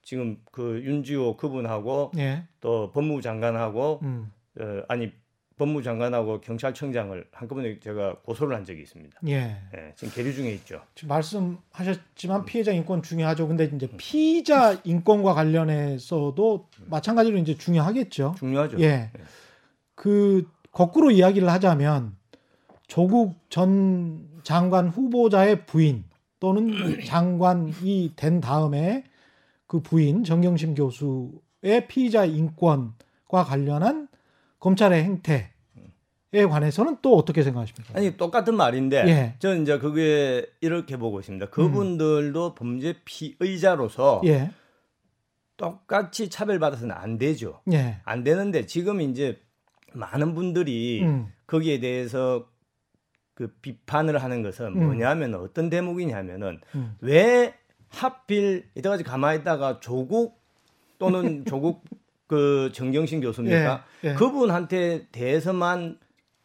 [0.01, 2.43] 지금 그 윤지호 그분하고 예.
[2.59, 4.31] 또 법무부 장관하고 음.
[4.59, 5.11] 어, 아니
[5.57, 9.19] 법무부 장관하고 경찰청장을 한꺼번에 제가 고소를 한 적이 있습니다.
[9.27, 9.57] 예.
[9.75, 10.81] 예, 지금 계류 중에 있죠.
[10.95, 13.47] 지금 말씀하셨지만 피해자 인권 중요하죠.
[13.47, 18.35] 근데 이제 피의자 인권과 관련해서도 마찬가지로 이제 중요하겠죠.
[18.37, 18.79] 중요하죠.
[18.81, 19.11] 예.
[19.97, 22.15] 그 거꾸로 이야기를 하자면
[22.85, 26.05] 조국 전 장관 후보자의 부인
[26.39, 29.03] 또는 장관이 된 다음에
[29.65, 34.07] 그 부인 정경심 교수의 피의자 인권과 관련한
[34.59, 37.97] 검찰의 행태에 관해서는 또 어떻게 생각하십니까?
[37.97, 39.35] 아니 똑같은 말인데 예.
[39.39, 41.47] 저는 이제 그게 이렇게 보고 있습니다.
[41.47, 44.51] 그분들도 범죄 피의자로서 예,
[45.57, 47.61] 똑같이 차별받아서는 안 되죠.
[47.73, 49.41] 예, 안 되는데 지금 이제
[49.97, 52.47] 많은 분들이 음, 거기에 대해서
[53.33, 54.85] 그 비판을 하는 것은 음.
[54.85, 56.95] 뭐냐면 어떤 대목이냐면은 음.
[57.01, 57.53] 왜
[57.89, 60.41] 하필 이때까지 가만히 있다가 조국
[60.97, 61.83] 또는 조국
[62.27, 63.85] 그 정경심 교수입니까?
[64.03, 64.13] 예, 예.
[64.15, 65.97] 그분한테 대해서만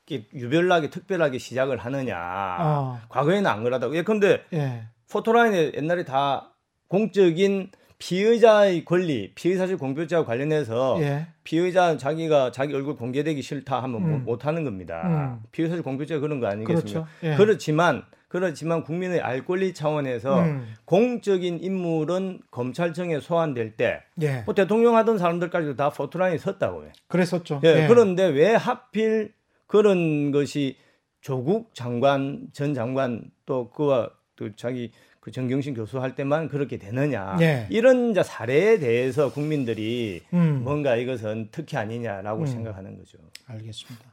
[0.06, 2.16] 이렇게 유별나게 특별하게 시작을 하느냐.
[2.16, 3.00] 아.
[3.08, 3.96] 과거에는 안 그러다고.
[3.96, 6.52] 예컨대 예, 포토라인에 옛날에 다
[6.88, 7.70] 공적인
[8.02, 14.24] 피의자의 권리, 피의사실 공표죄와 관련해서 예, 피의자 자기가 자기 얼굴 공개되기 싫다 하면 음.
[14.24, 15.02] 못 하는 겁니다.
[15.04, 15.46] 음.
[15.52, 17.04] 피의사실 공표죄가 그런 거 아니겠습니까?
[17.04, 17.06] 그렇죠.
[17.22, 17.36] 예.
[17.36, 24.96] 그렇지만 그렇지만 국민의 알 권리 차원에서 음, 공적인 인물은 검찰청에 소환될 때 예, 뭐 대통령
[24.96, 26.88] 하던 사람들까지도 다 포토라인에 섰다고요.
[27.06, 27.60] 그랬었죠.
[27.62, 27.86] 예, 예.
[27.86, 29.32] 그런데 왜 하필
[29.68, 30.76] 그런 것이
[31.20, 34.90] 조국 장관 전 장관 또 그와 또 자기
[35.22, 37.68] 그 정경심 교수 할 때만 그렇게 되느냐 예.
[37.70, 40.62] 이런 이제 사례에 대해서 국민들이 음.
[40.64, 42.46] 뭔가 이것은 특혜 아니냐라고 음.
[42.46, 43.18] 생각하는 거죠.
[43.46, 44.04] 알겠습니다.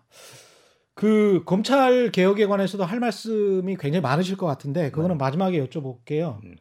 [0.94, 6.44] 그 검찰 개혁에 관해서도 할 말씀이 굉장히 많으실 것 같은데 그거는 마지막에 여쭤볼게요.
[6.44, 6.56] 음.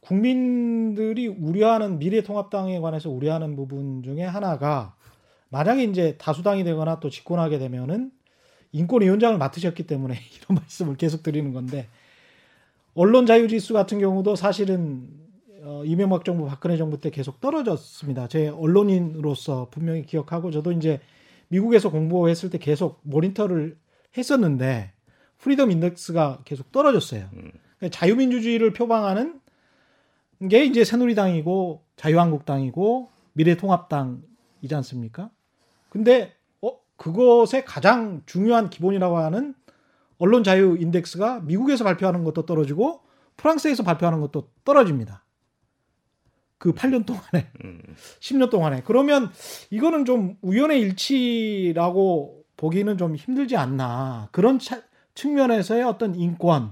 [0.00, 4.94] 국민들이 우려하는 미래통합당에 관해서 우려하는 부분 중에 하나가
[5.50, 8.12] 만약에 이제 다수당이 되거나 또 집권하게 되면은
[8.72, 11.86] 인권위원장을 맡으셨기 때문에 이런 말씀을 계속 드리는 건데
[12.94, 15.08] 언론 자유 지수 같은 경우도 사실은
[15.62, 18.28] 어, 이명박 정부 박근혜 정부 때 계속 떨어졌습니다.
[18.28, 21.00] 제 언론인으로서 분명히 기억하고 저도 이제
[21.48, 23.76] 미국에서 공부했을 때 계속 모니터를
[24.16, 24.92] 했었는데
[25.38, 27.28] freedom index가 계속 떨어졌어요.
[27.32, 27.50] 음.
[27.78, 29.40] 그러니까 자유민주주의를 표방하는
[30.48, 35.30] 게 이제 새누리당이고 자유한국당이고 미래통합당이지 않습니까?
[35.88, 39.54] 근데 어 그것의 가장 중요한 기본이라고 하는
[40.18, 43.00] 언론 자유 인덱스가 미국에서 발표하는 것도 떨어지고
[43.36, 45.24] 프랑스에서 발표하는 것도 떨어집니다.
[46.58, 47.82] 그 8년 동안에 음.
[48.20, 49.30] 10년 동안에 그러면
[49.70, 54.82] 이거는 좀 우연의 일치라고 보기는 좀 힘들지 않나 그런 차-
[55.14, 56.70] 측면에서의 어떤 인권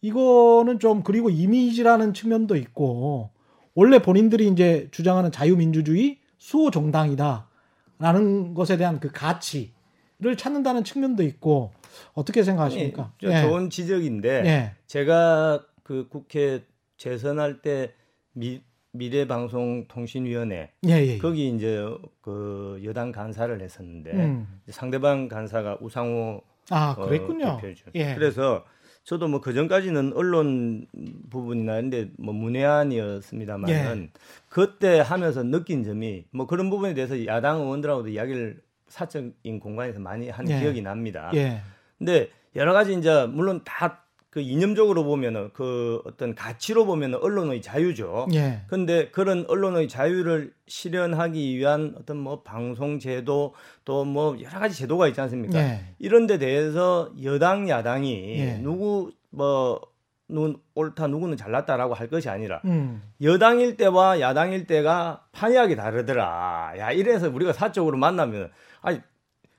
[0.00, 3.30] 이거는 좀 그리고 이미지라는 측면도 있고
[3.74, 11.72] 원래 본인들이 이제 주장하는 자유민주주의 수호 정당이다라는 것에 대한 그 가치를 찾는다는 측면도 있고
[12.14, 13.12] 어떻게 생각하십니까?
[13.20, 13.42] 저 예.
[13.42, 14.72] 좋은 지적인데 예.
[14.86, 16.62] 제가 그 국회
[16.96, 17.92] 재선할 때
[18.32, 18.60] 미,
[18.92, 21.18] 미래방송통신위원회 예, 예.
[21.18, 21.84] 거기 이제
[22.20, 24.60] 그 여당 간사를 했었는데 음.
[24.68, 27.58] 상대방 간사가 우상호 아, 어, 그랬군요.
[27.60, 27.90] 대표죠.
[27.94, 28.14] 예.
[28.14, 28.64] 그래서
[29.04, 30.86] 저도 뭐 그 전까지는 언론
[31.30, 34.20] 부분이나 근데 뭐 문외한이었습니다만은 예.
[34.48, 40.48] 그때 하면서 느낀 점이 뭐 그런 부분에 대해서 야당 의원들하고도 이야기를 사적인 공간에서 많이 한
[40.50, 40.58] 예.
[40.58, 41.30] 기억이 납니다.
[41.34, 41.60] 예.
[41.98, 44.06] 근데 여러 가지 이제 물론 다
[44.36, 48.26] 그 이념적으로 보면은 그 어떤 가치로 보면은 언론의 자유죠.
[48.34, 48.60] 예.
[48.66, 53.54] 근데 그런 언론의 자유를 실현하기 위한 어떤 뭐 방송 제도
[53.86, 55.58] 또 뭐 여러 가지 제도가 있지 않습니까?
[55.58, 55.80] 예.
[55.98, 58.58] 이런 데 대해서 여당 야당이 예.
[58.58, 59.80] 누구 뭐
[60.28, 63.00] 누군 옳다 누구는 잘났다라고 할 것이 아니라 음.
[63.22, 66.74] 여당일 때와 야당일 때가 판이하게 다르더라.
[66.76, 68.50] 야 이래서 우리가 사적으로 만나면
[68.82, 69.00] 아니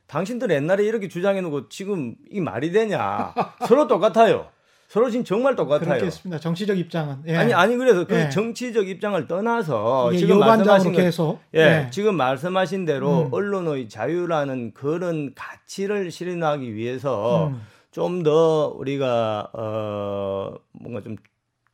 [0.08, 3.34] 당신들 옛날에 이렇게 주장해 놓고 지금 이 말이 되냐?
[3.68, 4.48] 서로 똑같아요.
[4.88, 5.90] 서로 지금 정말 똑같아요.
[5.90, 6.40] 그렇겠습니다.
[6.40, 7.36] 정치적 입장은 예.
[7.36, 8.30] 아니 아니 그래서 그 예.
[8.30, 13.34] 정치적 입장을 떠나서 이게 지금 말씀하신 것 계속 예, 지금 말씀하신 대로 음.
[13.34, 17.62] 언론의 자유라는 그런 가치를 실현하기 위해서 음.
[17.92, 21.18] 좀더 우리가 어 뭔가 좀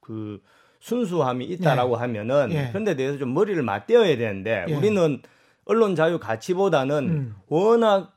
[0.03, 0.41] 그
[0.79, 2.67] 순수함이 있다라고 하면은 예.
[2.69, 4.73] 그런 데 대해서 좀 머리를 맞대어야 되는데 예.
[4.73, 5.21] 우리는
[5.65, 7.35] 언론 자유 가치보다는 음.
[7.47, 8.12] 워낙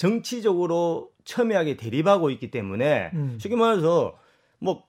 [0.00, 3.36] 정치적으로 첨예하게 대립하고 있기 때문에 음.
[3.38, 4.18] 쉽게 말해서
[4.58, 4.84] 뭐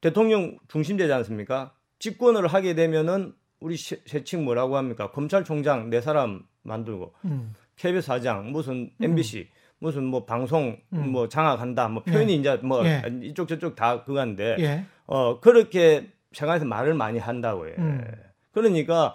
[0.00, 1.74] 대통령 중심되지 않습니까?
[2.00, 5.12] 집권을 하게 되면은 우리 세- 세칭 뭐라고 합니까?
[5.12, 7.54] 검찰총장 네 사람 만들고 음.
[7.76, 11.12] KBS 사장 무슨 MBC 무슨 뭐 방송 음.
[11.12, 13.00] 뭐 장악한다 뭐 표현이 이제 뭐 예.
[13.22, 14.84] 이쪽 저쪽 다 그건데 예.
[15.06, 17.74] 어 그렇게 생각해서 말을 많이 한다고요.
[17.78, 18.04] 음.
[18.50, 19.14] 그러니까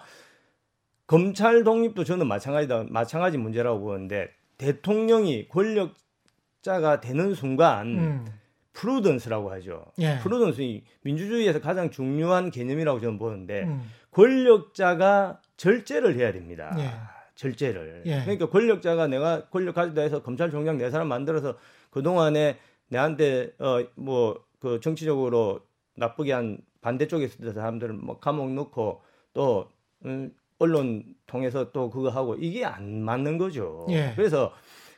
[1.06, 8.24] 검찰 독립도 저는 마찬가지다 마찬가지 문제라고 보는데 대통령이 권력자가 되는 순간 음.
[8.72, 9.86] 프루던스라고 하죠.
[9.98, 10.18] 예.
[10.18, 13.82] 프루던스이 민주주의에서 가장 중요한 개념이라고 저는 보는데 음.
[14.10, 16.74] 권력자가 절제를 해야 됩니다.
[16.78, 16.90] 예.
[17.36, 18.02] 절제를.
[18.06, 18.20] 예.
[18.22, 21.56] 그러니까 권력자가 내가 권력 가지다 해서 검찰총장 내 사람 만들어서
[21.90, 25.60] 그 동안에 내한테 어뭐 그 정치적으로
[25.96, 29.70] 나쁘게 한 반대쪽에 있었던 사람들을 뭐 감옥 넣고 또
[30.04, 33.86] 음, 언론 통해서 또 그거 하고 이게 안 맞는 거죠.
[33.90, 34.12] 예.
[34.14, 34.52] 그래서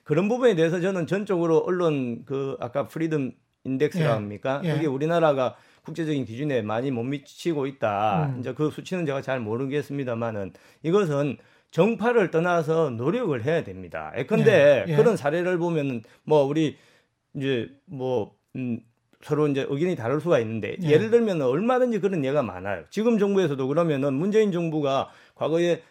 [0.04, 3.32] 그런 부분에 대해서 저는 전적으로 언론 그 아까 freedom
[3.64, 4.10] index라 예.
[4.10, 4.60] 합니까?
[4.64, 4.74] 예.
[4.74, 8.32] 그게 우리나라가 국제적인 기준에 많이 못 미치고 있다.
[8.34, 8.40] 음.
[8.40, 11.36] 이제 그 수치는 제가 잘 모르겠습니다만은 이것은
[11.70, 14.12] 정파를 떠나서 노력을 해야 됩니다.
[14.16, 14.92] 예컨대 예.
[14.92, 14.96] 예.
[14.96, 16.76] 그런 사례를 보면은 뭐 우리
[17.34, 18.80] 이제 뭐 음,
[19.22, 20.88] 서로 이제 의견이 다를 수가 있는데 예.
[20.88, 22.84] 예를 들면 얼마든지 그런 예가 많아요.
[22.90, 25.82] 지금 정부에서도 그러면은 문재인 정부가 과거에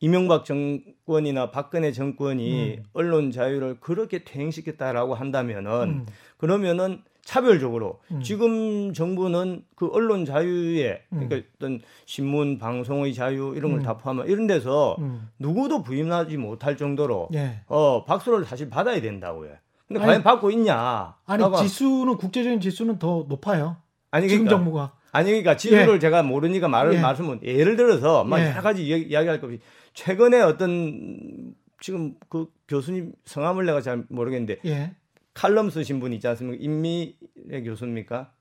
[0.00, 2.82] 이명박 정권이나 박근혜 정권이 음.
[2.92, 6.06] 언론 자유를 그렇게 퇴행시켰다라고 한다면은 음.
[6.36, 8.20] 그러면은 차별적으로 음.
[8.22, 11.26] 지금 정부는 그 언론 자유에 음.
[11.26, 13.82] 그러니까 어떤 신문 방송의 자유 이런 걸 음.
[13.82, 15.30] 다 포함한 이런 데서 음.
[15.38, 17.60] 누구도 부인하지 못할 정도로 예.
[17.66, 19.52] 어 박수를 사실 받아야 된다고요.
[19.94, 21.16] 근데 아니, 과연 받고 있냐?
[21.26, 23.76] 아니 라고- 지수는 국제적인 지수는 더 높아요.
[24.10, 24.92] 아니 지금 그러니까, 정부가.
[25.12, 27.00] 아니 그러니까 지수를 제가 모르니까 말을 예.
[27.00, 28.50] 말씀은 예를 들어서 막 예.
[28.50, 29.60] 여러 가지 이야기, 이야기 할 것 없이
[29.94, 34.92] 최근에 어떤 지금 그 교수님 성함을 내가 잘 모르겠는데 예.
[35.34, 36.62] 칼럼 쓰신 분 있지 않습니까?
[36.62, 37.14] 임미의
[37.64, 38.32] 교수입니까?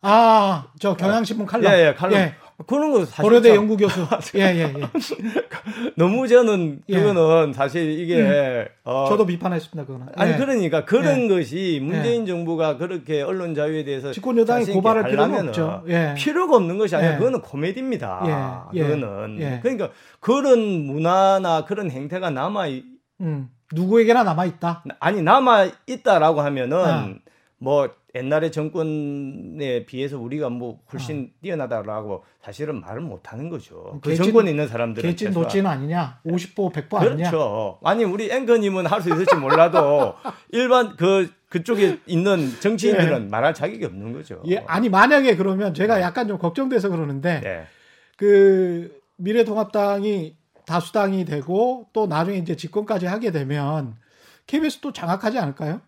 [0.00, 1.72] 아, 저 경향신문 칼럼.
[1.72, 2.18] 예, 예, 칼럼.
[2.20, 2.34] 예.
[2.66, 4.04] 그런 거 사실 고려대 참 연구 교수.
[4.34, 4.88] 예, 예, 예.
[5.96, 6.96] 너무 저는 예.
[6.96, 7.00] 음.
[7.02, 10.12] 그거는 사실 이게 어, 저도 비판했습니다, 그거는.
[10.16, 10.36] 아니 예.
[10.36, 11.28] 그러니까 그런 예.
[11.28, 15.84] 것이 문재인 정부가 그렇게 언론 자유에 대해서 집권 여당이 고발할 필요는 없죠.
[15.88, 16.14] 예.
[16.16, 17.18] 필요가 없는 것이 아니라 예.
[17.18, 18.68] 그거는 코미디입니다.
[18.74, 18.78] 예.
[18.80, 18.84] 예.
[18.84, 19.60] 그거는 예.
[19.62, 22.84] 그러니까 그런 문화나 그런 행태가 남아 있-
[23.20, 23.50] 음.
[23.72, 24.82] 누구에게나 남아 있다.
[24.98, 27.08] 아니 남아 있다라고 하면은 아.
[27.60, 33.98] 뭐 옛날의 정권에 비해서 우리가 뭐 훨씬 뛰어나다라고 사실은 말을 못 하는 거죠.
[34.02, 35.32] 그 개찐- 정권에 있는 사람들은 개찐.
[35.32, 36.20] 도찐 아니냐?
[36.24, 37.30] 50보 100보 아니냐?
[37.30, 37.78] 그렇죠.
[37.84, 40.14] 아니 우리 앵커님은 할 수 있을지 몰라도
[40.50, 44.42] 일반 그 그쪽에 있는 정치인들은 말할 자격이 없는 거죠.
[44.46, 47.64] 예, 아니 만약에 그러면 제가 약간 좀 걱정돼서 그러는데 네.
[48.16, 53.96] 그 미래통합당이 다수당이 되고 또 나중에 이제 집권까지 하게 되면
[54.46, 55.80] KBS 또 장악하지 않을까요?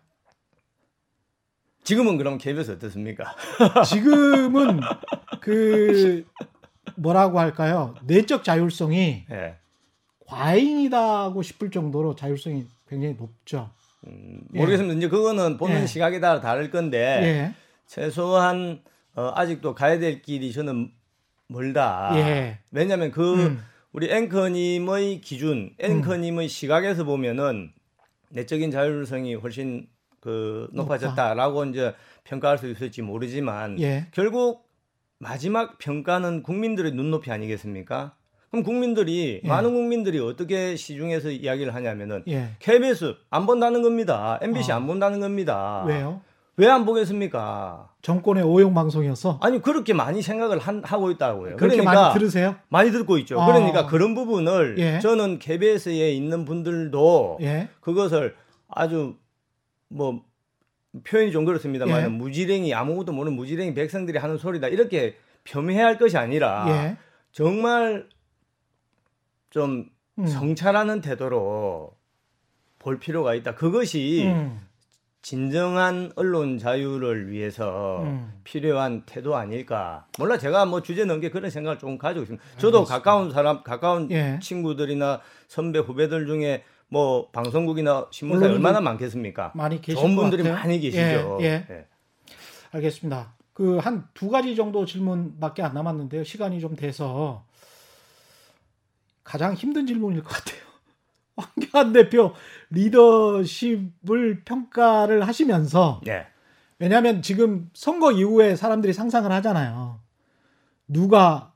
[1.83, 3.35] 지금은 그럼 KBS 어떻습니까?
[3.85, 4.79] 지금은
[5.39, 6.25] 그
[6.95, 7.95] 뭐라고 할까요?
[8.03, 9.55] 내적 자율성이 예.
[10.27, 13.71] 과잉이다고 싶을 정도로 자율성이 굉장히 높죠.
[14.07, 14.59] 음, 예.
[14.59, 14.95] 모르겠습니다.
[14.97, 15.87] 이제 그거는 보는 예.
[15.87, 17.55] 시각에 따라 다를 건데 예.
[17.87, 18.81] 최소한
[19.15, 20.91] 어, 아직도 가야 될 길이 저는
[21.47, 22.11] 멀다.
[22.15, 22.59] 예.
[22.71, 23.63] 왜냐하면 그 음.
[23.91, 27.73] 우리 앵커님의 기준, 앵커님의 시각에서 보면은
[28.29, 29.87] 내적인 자율성이 훨씬
[30.21, 34.07] 그 높아졌다라고 이제 평가할 수 있을지 모르지만 예.
[34.11, 34.63] 결국
[35.17, 38.13] 마지막 평가는 국민들의 눈높이 아니겠습니까?
[38.51, 39.47] 그럼 국민들이 예.
[39.47, 42.49] 많은 국민들이 어떻게 시중에서 이야기를 하냐면은 예.
[42.59, 44.37] KBS 안 본다는 겁니다.
[44.41, 44.75] MBC 아.
[44.77, 45.83] 안 본다는 겁니다.
[45.87, 46.21] 왜요?
[46.57, 47.89] 왜 안 보겠습니까?
[48.03, 51.55] 정권의 오용 방송이어서 아니 그렇게 많이 생각을 한- 하고 있다고요.
[51.55, 52.55] 그렇게 그러니까 많이 들으세요?
[52.69, 53.41] 많이 듣고 있죠.
[53.41, 53.47] 아.
[53.47, 54.99] 그러니까 그런 부분을 예.
[54.99, 57.69] 저는 KBS에 있는 분들도 예.
[57.79, 58.35] 그것을
[58.67, 59.15] 아주
[59.91, 60.23] 뭐
[61.03, 62.07] 표현이 좀 그렇습니다만 예.
[62.07, 66.97] 무지랭이 아무것도 모르는 무지랭이 백성들이 하는 소리다 이렇게 폄훼할 것이 아니라 예.
[67.31, 68.07] 정말
[69.49, 70.25] 좀 음.
[70.25, 71.95] 성찰하는 태도로
[72.79, 73.55] 볼 필요가 있다.
[73.55, 74.59] 그것이 음.
[75.21, 78.33] 진정한 언론 자유를 위해서 음.
[78.43, 80.07] 필요한 태도 아닐까.
[80.17, 82.43] 몰라 제가 뭐 주제 넘게 그런 생각을 좀 가지고 있습니다.
[82.57, 82.97] 저도 알겠습니다.
[82.97, 84.39] 가까운 사람, 가까운 예.
[84.41, 88.51] 친구들이나 선배 후배들 중에 뭐 방송국이나 물론이죠.
[88.53, 89.53] 얼마나 많겠습니까?
[89.55, 90.43] 많이 계실 좋은 것 분들이.
[90.43, 91.37] 많이 계시죠.
[91.39, 91.65] 예, 예.
[91.69, 91.85] 예.
[92.73, 93.33] 알겠습니다.
[93.53, 96.23] 그 한 두 가지 정도 질문밖에 안 남았는데요.
[96.25, 97.45] 시간이 좀 돼서
[99.23, 100.59] 가장 힘든 질문일 것 같아요.
[101.37, 102.33] 황교안 대표
[102.71, 106.27] 리더십을 평가를 하시면서 예.
[106.77, 109.99] 왜냐하면 지금 선거 이후에 사람들이 상상을 하잖아요.
[110.89, 111.53] 누가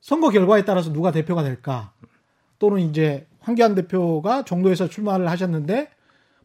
[0.00, 1.92] 선거 결과에 따라서 누가 대표가 될까?
[2.58, 5.90] 또는 이제 황교안 대표가 정도에서 출마를 하셨는데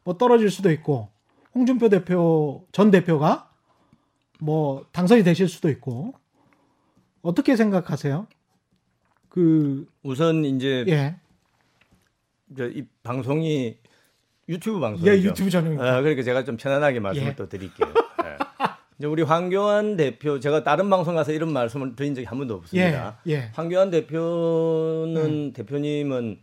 [0.03, 1.09] 뭐 떨어질 수도 있고
[1.53, 3.49] 홍준표 대표 전 대표가
[4.39, 6.13] 뭐 당선이 되실 수도 있고
[7.21, 8.27] 어떻게 생각하세요?
[9.29, 11.15] 그 우선 이제 예,
[12.55, 13.77] 저이 방송이
[14.49, 15.11] 유튜브 방송이죠.
[15.11, 15.73] 예, 유튜브 전용.
[15.79, 17.35] 어, 그러니까 제가 좀 편안하게 말씀을 예.
[17.35, 17.87] 또 드릴게요.
[18.23, 18.37] 예.
[18.97, 22.57] 이제 우리 황교안 대표 제가 다른 방송 가서 이런 말씀을 드린 적이 한 번도 예,
[22.57, 23.19] 없습니다.
[23.27, 23.51] 예.
[23.53, 26.39] 황교안 대표는 대표님은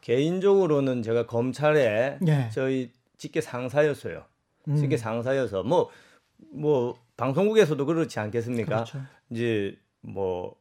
[0.00, 2.48] 개인적으로는 제가 검찰에 예.
[2.52, 4.24] 저희 직계 상사였어요.
[4.68, 4.76] 음.
[4.76, 8.74] 직계 상사여서 뭐뭐 방송국에서도 그렇지 않겠습니까?
[8.76, 9.00] 그렇죠.
[9.30, 10.54] 이제 뭐.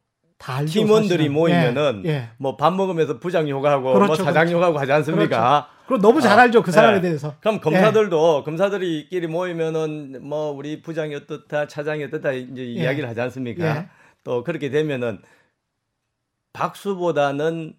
[0.68, 1.34] 팀원들이 사실은.
[1.34, 2.30] 모이면은 예, 예.
[2.38, 4.54] 뭐밥 먹으면서 부장 욕하고 그렇죠, 뭐 사장 그렇죠.
[4.54, 5.70] 욕하고 하지 않습니까?
[5.86, 7.02] 그럼 너무 잘 아, 알죠 그 사람에 예.
[7.02, 7.36] 대해서.
[7.42, 12.84] 그럼 검사들도 검사들이끼리 모이면은 뭐 우리 부장이 어떻다 차장이 어떻다 이제 예.
[12.84, 13.66] 이야기를 하지 않습니까?
[13.66, 13.90] 예.
[14.24, 15.20] 또 그렇게 되면은
[16.54, 17.74] 박수보다는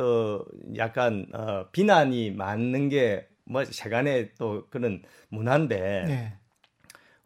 [0.00, 0.46] 또
[0.78, 6.32] 약간 어, 비난이 많는 게뭐 세간의 또 그런 문화인데 예.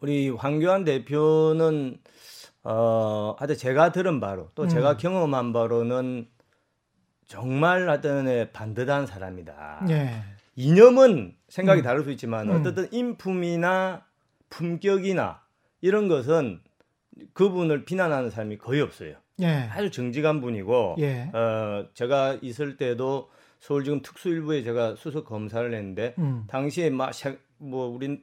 [0.00, 1.98] 우리 황교안 대표는
[2.64, 4.96] 어 하여튼 제가 들은 바로 또 제가 음.
[4.96, 6.26] 경험한 바로는
[7.28, 9.86] 정말 하여튼 반듯한 사람이다.
[9.90, 10.24] 예.
[10.56, 11.84] 이념은 생각이 음.
[11.84, 12.56] 다를 수 있지만 음.
[12.56, 14.04] 어떻든 인품이나
[14.50, 15.42] 품격이나
[15.80, 16.60] 이런 것은
[17.34, 19.14] 그분을 비난하는 사람이 거의 없어요.
[19.40, 19.46] 예.
[19.46, 21.30] 아주 정직한 분이고 예.
[21.32, 26.44] 어 제가 있을 때도 서울지검 특수일부에 제가 수석 검사를 했는데 음.
[26.48, 28.22] 당시에 막뭐 우린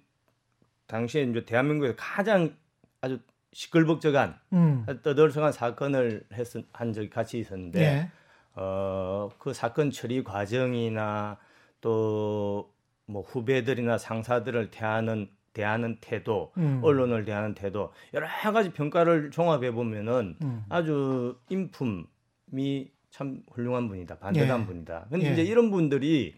[0.87, 2.55] 당시에 이제 대한민국에서 가장
[3.01, 3.19] 아주
[3.53, 4.85] 시끌벅적한 음.
[5.03, 8.11] 떠들썩한 사건을 했은 한 적이 같이 있었는데 예.
[8.53, 11.37] 어, 그 사건 처리 과정이나
[11.81, 12.71] 또
[13.11, 16.79] 뭐 후배들이나 상사들을 대하는 대하는 태도, 음.
[16.83, 20.63] 언론을 대하는 태도 여러 가지 평가를 종합해 보면은 음.
[20.69, 24.65] 아주 인품이 참 훌륭한 분이다, 반듯한 예.
[24.65, 25.07] 분이다.
[25.09, 25.33] 근데 예.
[25.33, 26.35] 이제 이런 분들이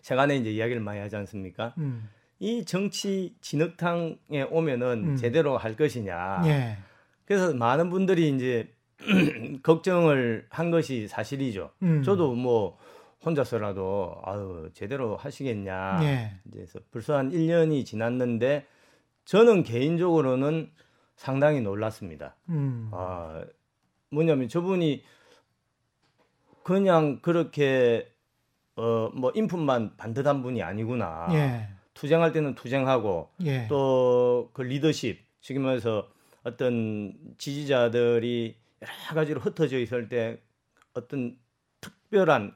[0.00, 1.74] 세간에 이제 이야기를 많이 하지 않습니까?
[1.78, 2.08] 음.
[2.38, 5.16] 이 정치 진흙탕에 오면은 음.
[5.16, 6.42] 제대로 할 것이냐.
[6.46, 6.78] 예.
[7.26, 8.72] 그래서 많은 분들이 이제
[9.62, 11.70] 걱정을 한 것이 사실이죠.
[11.82, 12.02] 음.
[12.02, 12.78] 저도 뭐
[13.24, 16.00] 혼자서라도 아유 제대로 하시겠냐.
[16.02, 16.40] 예.
[16.46, 18.66] 이제 그래서 벌써 한 1년이 지났는데
[19.24, 20.70] 저는 개인적으로는
[21.16, 22.36] 상당히 놀랐습니다.
[22.48, 22.90] 음.
[22.92, 23.44] 아
[24.10, 25.04] 뭐냐면 저분이
[26.62, 28.10] 그냥 그렇게
[28.76, 31.28] 어뭐 인품만 반듯한 분이 아니구나.
[31.32, 31.68] 예.
[31.94, 33.66] 투쟁할 때는 투쟁하고 예.
[33.68, 36.08] 또그 리더십 지금 말해서
[36.42, 40.40] 어떤 지지자들이 여러 가지로 흩어져 있을 때
[40.94, 41.36] 어떤
[41.82, 42.54] 특별한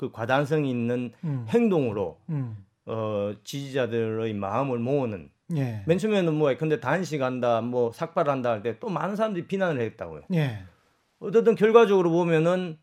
[0.00, 1.44] 그 과단성 있는 음.
[1.50, 2.56] 행동으로 음.
[2.86, 5.82] 어 지지자들의 마음을 모으는 예.
[5.86, 10.22] 맨 처음에는 뭐 근데 단식한다 뭐 삭발한다 할 때 또 많은 사람들이 비난을 했다고요.
[10.32, 10.64] 예.
[11.18, 12.78] 어쨌든 결과적으로 보면은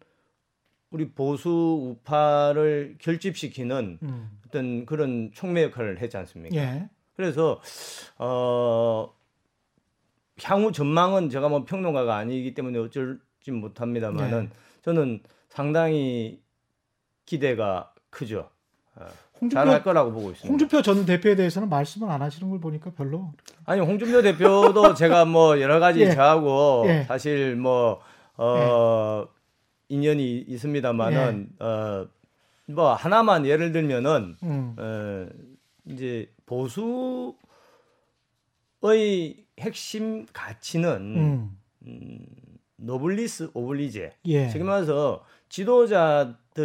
[0.92, 4.30] 우리 보수 우파를 결집시키는 음.
[4.46, 6.56] 어떤 그런 촉매 역할을 했지 않습니까?
[6.56, 6.88] 예.
[7.16, 7.60] 그래서
[8.20, 9.12] 어
[10.44, 14.50] 향후 전망은 제가 뭐 평론가가 아니기 때문에 어쩔지 못합니다만은 네.
[14.84, 16.40] 저는 상당히
[17.28, 18.50] 기대가 크죠.
[19.40, 20.48] 홍준표 잘할 거라고 보고 있습니다.
[20.50, 23.34] 홍준표 전 대표에 대해서는 말씀을 안 하시는 걸 보니까 별로.
[23.66, 26.12] 아니 홍준표 대표도 제가 뭐 여러 가지 예.
[26.12, 27.04] 저하고 예.
[27.04, 28.02] 사실 뭐
[28.38, 29.28] 어,
[29.90, 31.66] 인연이 있습니다만은 예.
[32.74, 34.76] 어뭐 하나만 예를 들면은 음.
[34.80, 35.28] 어,
[35.86, 37.36] 이제 보수의
[39.60, 41.58] 핵심 가치는 음.
[41.86, 42.26] 음,
[42.78, 44.14] 노블리스 오블리제.
[44.26, 44.50] 예.
[44.50, 46.58] 지금 와서 지도자들이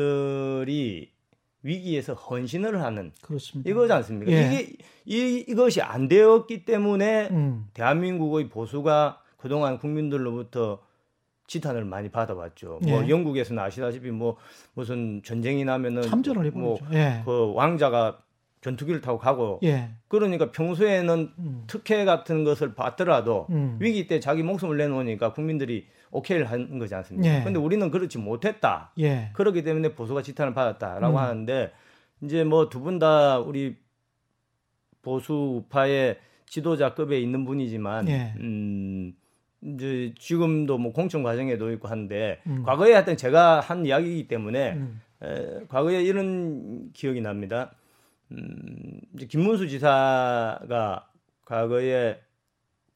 [1.62, 3.70] 위기에서 헌신을 하는 그렇습니다.
[3.70, 4.32] 이거지 않습니까?
[4.32, 4.52] 예.
[4.52, 7.68] 이게 이, 이것이 안 되었기 때문에 음.
[7.74, 10.80] 대한민국의 보수가 그동안 국민들로부터
[11.46, 12.80] 지탄을 많이 받아왔죠.
[12.82, 13.08] 뭐 예.
[13.08, 14.36] 영국에서는 아시다시피 뭐
[14.74, 16.94] 무슨 전쟁이 나면은 참전을 뭐 해보죠.
[16.94, 17.22] 예.
[17.24, 18.22] 그 왕자가
[18.62, 19.90] 전투기를 타고 가고 예.
[20.08, 21.64] 그러니까 평소에는 음.
[21.66, 23.76] 특혜 같은 것을 받더라도 음.
[23.80, 27.40] 위기 때 자기 목숨을 내놓으니까 국민들이 오케이를 하는 거지 않습니까?
[27.40, 27.42] 예.
[27.42, 28.92] 근데 우리는 그렇지 못했다.
[28.98, 29.30] 예.
[29.34, 31.18] 그렇기 때문에 보수가 지탄을 받았다라고 음.
[31.22, 31.72] 하는데
[32.22, 33.76] 이제 뭐 두 분 다 우리
[35.02, 35.32] 보수
[35.66, 38.34] 우파의 지도자급에 있는 분이지만 예.
[38.38, 39.12] 음
[39.62, 42.62] 이제 지금도 뭐 공천 과정에도 있고 한데 음.
[42.64, 45.00] 과거에 하여튼 제가 한 이야기이기 때문에 음.
[45.22, 47.72] 에, 과거에 이런 기억이 납니다.
[48.32, 51.08] 음, 이제 김문수 지사가
[51.44, 52.20] 과거에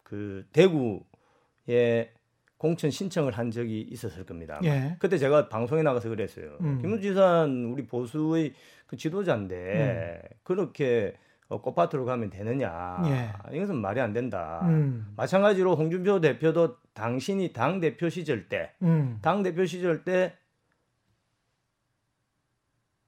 [0.03, 2.13] 그 대구에
[2.57, 4.59] 공천 신청을 한 적이 있었을 겁니다.
[4.65, 4.97] 예.
[4.99, 6.57] 그때 제가 방송에 나가서 그랬어요.
[6.61, 6.81] 음.
[6.81, 8.55] 김문수 지사는 우리 보수의
[8.87, 11.15] 그 지도자인데 그렇게
[11.49, 13.03] 어, 꽃밭으로 가면 되느냐?
[13.07, 13.57] 예.
[13.57, 14.61] 이것은 말이 안 된다.
[14.65, 15.13] 음.
[15.17, 19.19] 마찬가지로 홍준표 대표도 당신이 당 대표 시절 때, 음.
[19.23, 20.35] 당 대표 시절 때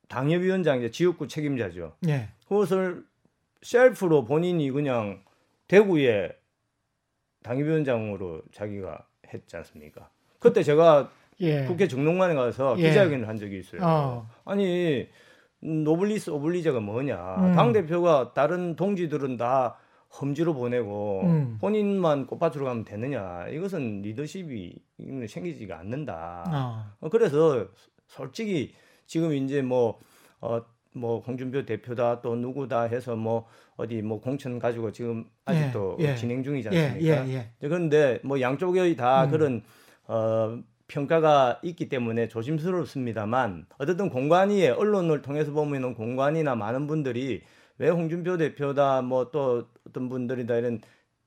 [0.09, 1.95] 당협위원장 이제 지역구 책임자죠.
[2.09, 2.29] 예.
[2.49, 3.05] 그것을
[3.63, 5.23] 셀프로 본인이 그냥
[5.69, 6.33] 대구에
[7.43, 10.11] 당협위원장으로 자기가 했지 않습니까?
[10.39, 11.65] 그때 제가 예.
[11.65, 12.89] 국회 정론관에 가서 예.
[12.89, 13.81] 기자회견을 한 적이 있어요.
[13.83, 14.31] 어.
[14.45, 15.09] 아니
[15.61, 17.37] 노블리스 오블리제가 뭐냐?
[17.37, 17.55] 음.
[17.55, 19.77] 당 대표가 다른 동지들은 다
[20.21, 21.59] 험지로 보내고 음.
[21.61, 23.49] 본인만 꽃밭으로 가면 되느냐?
[23.49, 24.75] 이것은 리더십이
[25.29, 26.45] 생기지가 않는다.
[26.47, 26.95] 아.
[27.01, 27.67] 어, 그래서
[28.07, 28.75] 솔직히
[29.09, 29.99] 지금 이제 뭐
[30.41, 30.61] 어,
[30.93, 33.47] 뭐 홍준표 대표다 또 누구다 해서 뭐
[33.77, 36.15] 어디 뭐 공천 가지고 지금 아직도 예, 예.
[36.15, 37.29] 진행 중이지 예, 않습니까?
[37.29, 37.51] 예, 예.
[37.59, 39.31] 그런데 뭐 양쪽의 다 음.
[39.31, 39.63] 그런
[40.07, 47.43] 어 평가가 있기 때문에 조심스럽습니다만 어쨌든 공관위에 언론을 통해서 보면은 공관이나 많은 분들이
[47.79, 50.81] 왜 홍준표 대표다 뭐 또 어떤 분들이다 이런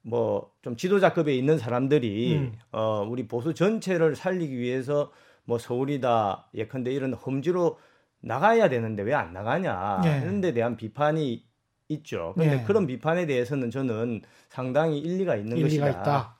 [0.03, 2.53] 뭐 좀 지도자급에 있는 사람들이 음.
[2.71, 5.11] 어 우리 보수 전체를 살리기 위해서
[5.51, 7.77] 뭐 서울이다 예컨대 이런 험지로
[8.21, 10.21] 나가야 되는데 왜 안 나가냐 예.
[10.23, 11.43] 이런 데 대한 비판이
[11.89, 12.31] 있죠.
[12.37, 12.63] 그런데 예.
[12.63, 16.01] 그런 비판에 대해서는 저는 상당히 일리가 있는 일리가 것이다.
[16.01, 16.35] 있다.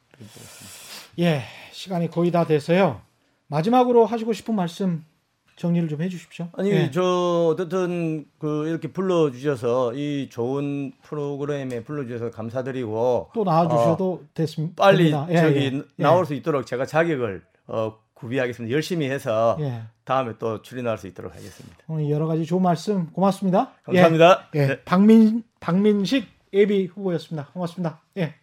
[1.20, 1.42] 예,
[1.74, 3.02] 시간이 거의 다 돼서요.
[3.48, 5.04] 마지막으로 하시고 싶은 말씀
[5.58, 6.48] 정리를 좀 해주십시오.
[6.54, 6.90] 아니 예.
[6.92, 14.82] 저 어쨌든 그 이렇게 불러주셔서 이 좋은 프로그램에 불러주셔서 감사드리고 또 나와주셔도 됐습니다.
[14.82, 15.14] 빨리.
[15.30, 15.84] 예, 저기 예, 예.
[16.02, 18.74] 나올 수 있도록 제가 자격을 어, 구비하겠습니다.
[18.74, 19.82] 열심히 해서 예.
[20.06, 21.78] 다음에 또 출연할 수 있도록 하겠습니다.
[21.88, 23.72] 오늘 여러 가지 좋은 말씀 고맙습니다.
[23.84, 24.50] 감사합니다.
[24.56, 24.68] 예, 예.
[24.68, 24.84] 네.
[24.84, 27.50] 박민 박민식 예비 후보였습니다.
[27.54, 28.02] 고맙습니다.
[28.18, 28.41] 예.